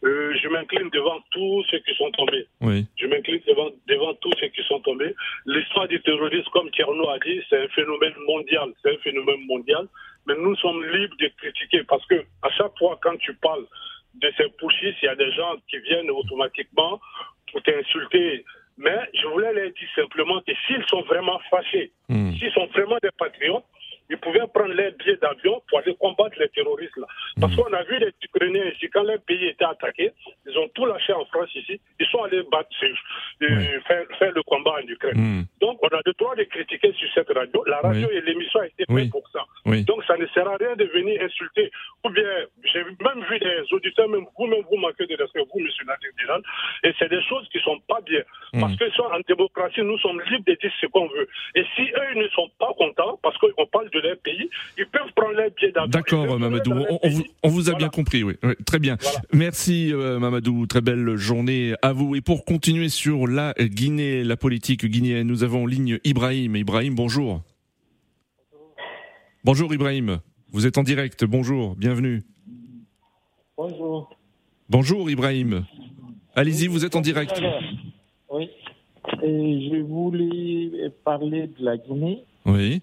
Euh, 0.04 0.34
je 0.42 0.48
m'incline 0.48 0.90
devant 0.90 1.20
tous 1.30 1.64
ceux 1.70 1.78
qui 1.78 1.94
sont 1.94 2.10
tombés. 2.10 2.46
Oui. 2.60 2.86
Je 2.96 3.06
m'incline 3.06 3.40
devant, 3.46 3.70
devant 3.86 4.14
tous 4.14 4.32
ceux 4.40 4.48
qui 4.48 4.62
sont 4.64 4.80
tombés. 4.80 5.14
L'histoire 5.46 5.86
du 5.86 6.00
terrorisme, 6.02 6.48
comme 6.52 6.70
Tierno 6.72 7.08
a 7.08 7.18
dit, 7.20 7.40
c'est 7.48 7.62
un 7.62 7.68
phénomène 7.68 8.14
mondial. 8.26 8.72
C'est 8.82 8.94
un 8.94 8.98
phénomène 8.98 9.46
mondial. 9.46 9.86
Mais 10.26 10.34
nous 10.36 10.56
sommes 10.56 10.84
libres 10.84 11.16
de 11.18 11.28
critiquer 11.38 11.84
parce 11.84 12.04
que 12.06 12.24
à 12.42 12.50
chaque 12.50 12.76
fois, 12.78 12.98
quand 13.02 13.16
tu 13.18 13.34
parles 13.34 13.66
de 14.14 14.32
ces 14.36 14.48
pushistes, 14.58 14.98
il 15.02 15.06
y 15.06 15.08
a 15.08 15.16
des 15.16 15.30
gens 15.32 15.54
qui 15.68 15.78
viennent 15.78 16.10
automatiquement 16.10 17.00
pour 17.50 17.62
t'insulter. 17.62 18.44
Mais 18.78 18.98
je 19.14 19.26
voulais 19.28 19.52
leur 19.52 19.70
dire 19.70 19.88
simplement 19.94 20.40
que 20.40 20.52
s'ils 20.66 20.84
sont 20.86 21.02
vraiment 21.02 21.40
fâchés, 21.50 21.92
hmm. 22.08 22.32
s'ils 22.32 22.52
sont 22.52 22.66
vraiment 22.66 22.98
des 23.02 23.10
patriotes, 23.18 23.64
ils 24.12 24.18
pouvaient 24.18 24.46
prendre 24.52 24.74
leurs 24.74 24.92
billets 24.92 25.16
d'avion 25.16 25.62
pour 25.68 25.78
aller 25.78 25.94
combattre 25.98 26.36
les 26.38 26.48
terroristes 26.50 26.96
là. 26.96 27.06
Parce 27.40 27.56
mhm. 27.56 27.64
qu'on 27.64 27.72
a 27.72 27.82
vu 27.84 27.98
les 27.98 28.12
Ukrainiens 28.22 28.64
ici, 28.74 28.88
quand 28.92 29.02
leur 29.02 29.20
pays 29.22 29.46
était 29.46 29.64
attaqué, 29.64 30.12
ils 30.46 30.58
ont 30.58 30.68
tout 30.74 30.84
lâché 30.84 31.12
en 31.12 31.24
France 31.26 31.48
ici, 31.54 31.80
ils 31.98 32.06
sont 32.06 32.22
allés 32.22 32.42
battre, 32.50 32.68
euh, 32.84 33.80
faire, 33.88 34.04
faire, 34.18 34.32
le 34.32 34.42
combat 34.42 34.76
en 34.82 34.86
Ukraine. 34.86 35.16
Mhm. 35.16 35.44
Donc 35.60 35.78
on 35.82 35.88
a 35.88 36.00
le 36.04 36.12
droit 36.18 36.36
de 36.36 36.44
critiquer 36.44 36.92
sur 36.92 37.08
cette 37.14 37.32
radio. 37.32 37.64
La 37.66 37.80
radio 37.80 38.08
et 38.10 38.20
l'émission 38.20 38.60
a 38.60 38.66
été 38.66 38.84
faite 38.84 39.10
pour 39.10 39.26
ça. 39.32 39.44
Donc 39.64 40.04
ça 40.04 40.16
ne 40.16 40.26
sert 40.28 40.46
à 40.46 40.56
rien 40.56 40.76
de 40.76 40.84
venir 40.84 41.20
insulter. 41.22 41.70
Ou 42.04 42.10
bien, 42.10 42.28
j'ai 42.64 42.84
même 42.84 43.24
vu 43.30 43.38
des 43.38 43.72
auditeurs, 43.72 44.08
même 44.08 44.26
vous-même, 44.36 44.62
vous 44.70 44.76
manquez 44.76 45.06
de 45.06 45.16
respect, 45.16 45.40
vous, 45.52 45.60
monsieur 45.60 45.84
Nadir 45.86 46.10
et 46.84 46.92
c'est 46.98 47.08
des 47.08 47.22
choses 47.22 47.48
qui 47.50 47.58
sont 47.60 47.78
pas 47.88 48.00
bien. 48.00 48.22
Mhm. 48.52 48.60
Parce 48.60 48.76
que 48.76 48.90
soit 48.90 49.14
en 49.14 49.20
démocratie, 49.26 49.82
nous 49.82 49.98
sommes 49.98 50.20
libres 50.30 50.44
de 50.46 50.54
dire 50.54 50.72
ce 50.80 50.86
qu'on 50.86 51.06
veut. 51.08 51.28
Et 51.54 51.64
si 51.76 51.82
eux, 51.82 52.08
ils 52.14 52.22
ne 52.22 52.28
sont 52.28 52.50
pas 52.58 52.72
contents, 52.76 53.18
parce 53.22 53.36
qu'on 53.38 53.66
parle 53.66 53.90
de 53.90 54.00
leur 54.02 54.16
pays, 54.18 54.48
ils 54.78 54.86
peuvent 54.86 55.12
prendre 55.14 55.36
les 55.38 55.50
pieds 55.50 55.72
d'avion. 55.72 55.88
D'accord, 55.88 56.38
Mamadou. 56.38 56.72
On, 57.42 57.48
vous, 57.48 57.70
a 57.70 57.74
bien 57.74 57.88
compris, 57.88 58.22
oui. 58.22 58.34
très 58.66 58.78
bien. 58.78 58.96
Merci, 59.32 59.92
euh, 59.92 60.18
Mamadou. 60.18 60.66
Très 60.66 60.80
belle 60.80 61.16
journée 61.16 61.74
à 61.82 61.92
vous. 61.92 62.16
Et 62.16 62.20
pour 62.20 62.44
continuer 62.44 62.88
sur 62.88 63.26
la 63.26 63.54
Guinée, 63.58 64.24
la 64.24 64.36
politique 64.36 64.86
guinéenne, 64.86 65.26
nous 65.26 65.44
avons 65.44 65.62
en 65.64 65.66
ligne 65.66 65.98
Ibrahim. 66.04 66.56
Ibrahim, 66.56 66.94
bonjour. 66.94 67.42
Bonjour, 69.44 69.74
Ibrahim. 69.74 70.20
Vous 70.52 70.66
êtes 70.66 70.78
en 70.78 70.82
direct. 70.82 71.24
Bonjour. 71.24 71.74
Bienvenue. 71.76 72.22
Bonjour. 73.56 74.10
Bonjour, 74.68 75.10
Ibrahim. 75.10 75.64
Allez-y, 76.34 76.66
vous 76.66 76.84
êtes 76.84 76.96
en 76.96 77.00
direct. 77.00 77.40
Oui. 78.30 78.50
Et 79.22 79.70
je 79.70 79.82
voulais 79.82 80.90
parler 81.04 81.48
de 81.48 81.64
la 81.64 81.76
Guinée. 81.76 82.24
Oui. 82.46 82.80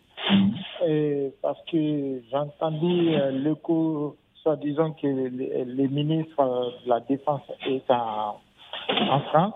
Parce 1.41 1.59
que 1.71 2.21
j'entendais 2.31 3.15
euh, 3.15 3.31
l'écho, 3.31 4.15
soi-disant 4.43 4.91
que 4.91 5.07
le, 5.07 5.87
ministre 5.87 6.73
de 6.85 6.89
la 6.89 6.99
Défense 7.01 7.41
est 7.67 7.89
en, 7.89 8.39
France. 9.29 9.53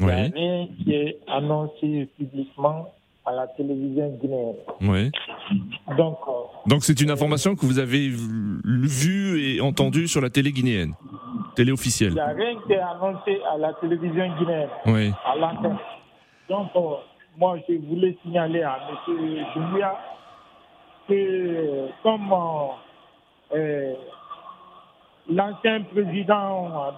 Oui. 0.00 0.06
Il 0.06 0.08
y 0.08 0.10
a 0.10 0.30
rien 0.32 0.68
qui 0.84 0.94
est 0.94 1.18
annoncé 1.26 2.08
publiquement 2.16 2.88
à 3.26 3.32
la 3.32 3.46
télévision 3.48 4.08
guinéenne. 4.20 4.56
Oui. 4.80 5.10
Donc, 5.96 6.18
euh, 6.28 6.32
Donc 6.66 6.84
c'est 6.84 7.00
une 7.00 7.10
information 7.10 7.54
que 7.54 7.66
vous 7.66 7.78
avez 7.78 8.08
vue 8.08 9.40
et 9.42 9.60
entendue 9.60 10.08
sur 10.08 10.20
la 10.20 10.30
télé 10.30 10.52
guinéenne, 10.52 10.94
télé 11.54 11.72
officielle. 11.72 12.10
Il 12.10 12.14
n'y 12.14 12.20
a 12.20 12.28
rien 12.28 12.54
qui 12.66 12.72
est 12.72 12.80
annoncé 12.80 13.40
à 13.52 13.58
la 13.58 13.72
télévision 13.74 14.36
guinéenne, 14.38 14.68
oui. 14.86 15.10
à 15.24 15.36
l'antenne. 15.36 15.78
Donc, 16.48 16.70
euh, 16.76 16.94
moi, 17.38 17.58
je 17.68 17.74
voulais 17.74 18.16
signaler 18.22 18.62
à 18.62 18.78
M. 18.90 19.44
Jumia 19.54 19.96
que, 21.06 21.88
comme 22.02 22.34
euh, 23.54 23.94
l'ancien 25.30 25.82
président 25.82 26.92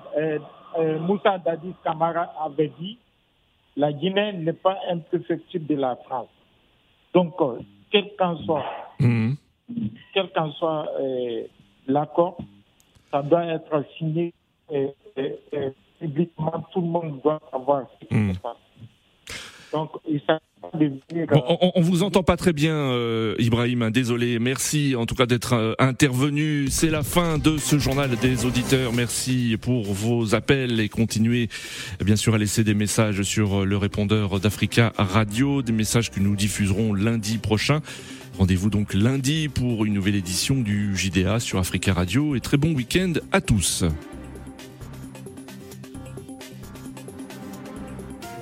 Moussa 1.01 1.39
Dadis 1.39 1.75
Kamara 1.85 2.33
avait 2.43 2.73
dit, 2.81 2.99
la 3.77 3.93
Guinée 3.93 4.33
n'est 4.33 4.55
pas 4.55 4.79
un 4.89 4.99
préfecture 4.99 5.61
de 5.61 5.75
la 5.75 5.97
France. 5.97 6.29
Donc, 7.13 7.35
euh, 7.41 7.59
quel 7.91 8.17
qu'en 8.17 8.37
soit, 8.39 8.65
mhm. 8.99 9.37
quel 10.15 10.31
qu'en 10.33 10.53
soit 10.53 10.89
euh, 11.01 11.43
l'accord, 11.87 12.39
ça 13.11 13.23
doit 13.23 13.45
être 13.45 13.85
signé 13.99 14.33
publiquement. 15.99 16.65
Tout 16.73 16.81
le 16.81 16.87
monde 16.87 17.21
doit 17.23 17.41
savoir 17.51 17.85
ce 18.01 18.07
qui 18.07 18.15
mhm. 18.15 18.35
se 18.35 18.41
passe. 18.41 18.70
On, 21.75 21.81
vous 21.81 22.03
entend 22.03 22.23
pas 22.23 22.37
très 22.37 22.53
bien, 22.53 22.75
euh, 22.75 23.35
Ibrahim. 23.39 23.83
Hein, 23.83 23.91
désolé. 23.91 24.39
Merci 24.39 24.95
en 24.97 25.07
tout 25.07 25.15
cas 25.15 25.27
d'être 25.27 25.55
euh, 25.55 25.75
intervenu. 25.79 26.67
C'est 26.69 26.91
la 26.91 27.03
fin 27.03 27.39
de 27.39 27.57
ce 27.59 27.79
journal 27.79 28.11
des 28.17 28.45
auditeurs. 28.45 28.93
Merci 28.93 29.57
pour 29.61 29.93
vos 29.93 30.35
appels 30.35 30.81
et 30.81 30.89
continuez 30.89 31.49
bien 32.05 32.17
sûr 32.17 32.35
à 32.35 32.39
laisser 32.39 32.65
des 32.65 32.75
messages 32.75 33.23
sur 33.23 33.65
le 33.65 33.77
répondeur 33.77 34.39
d'Africa 34.41 34.93
Radio, 34.97 35.63
des 35.63 35.73
messages 35.73 36.11
que 36.11 36.21
nous 36.21 36.37
diffuserons 36.37 36.93
lundi 36.93 37.39
prochain. 37.39 37.81
Rendez-vous 38.39 38.71
donc 38.71 38.95
lundi 38.95 39.49
pour 39.49 39.85
une 39.85 39.95
nouvelle 39.95 40.15
édition 40.15 40.57
du 40.57 40.97
JDA 40.97 41.41
sur 41.41 41.59
Africa 41.59 41.93
Radio 41.93 42.35
et 42.35 42.41
très 42.41 42.57
bon 42.57 42.73
week-end 42.73 43.13
à 43.33 43.41
tous. 43.41 43.85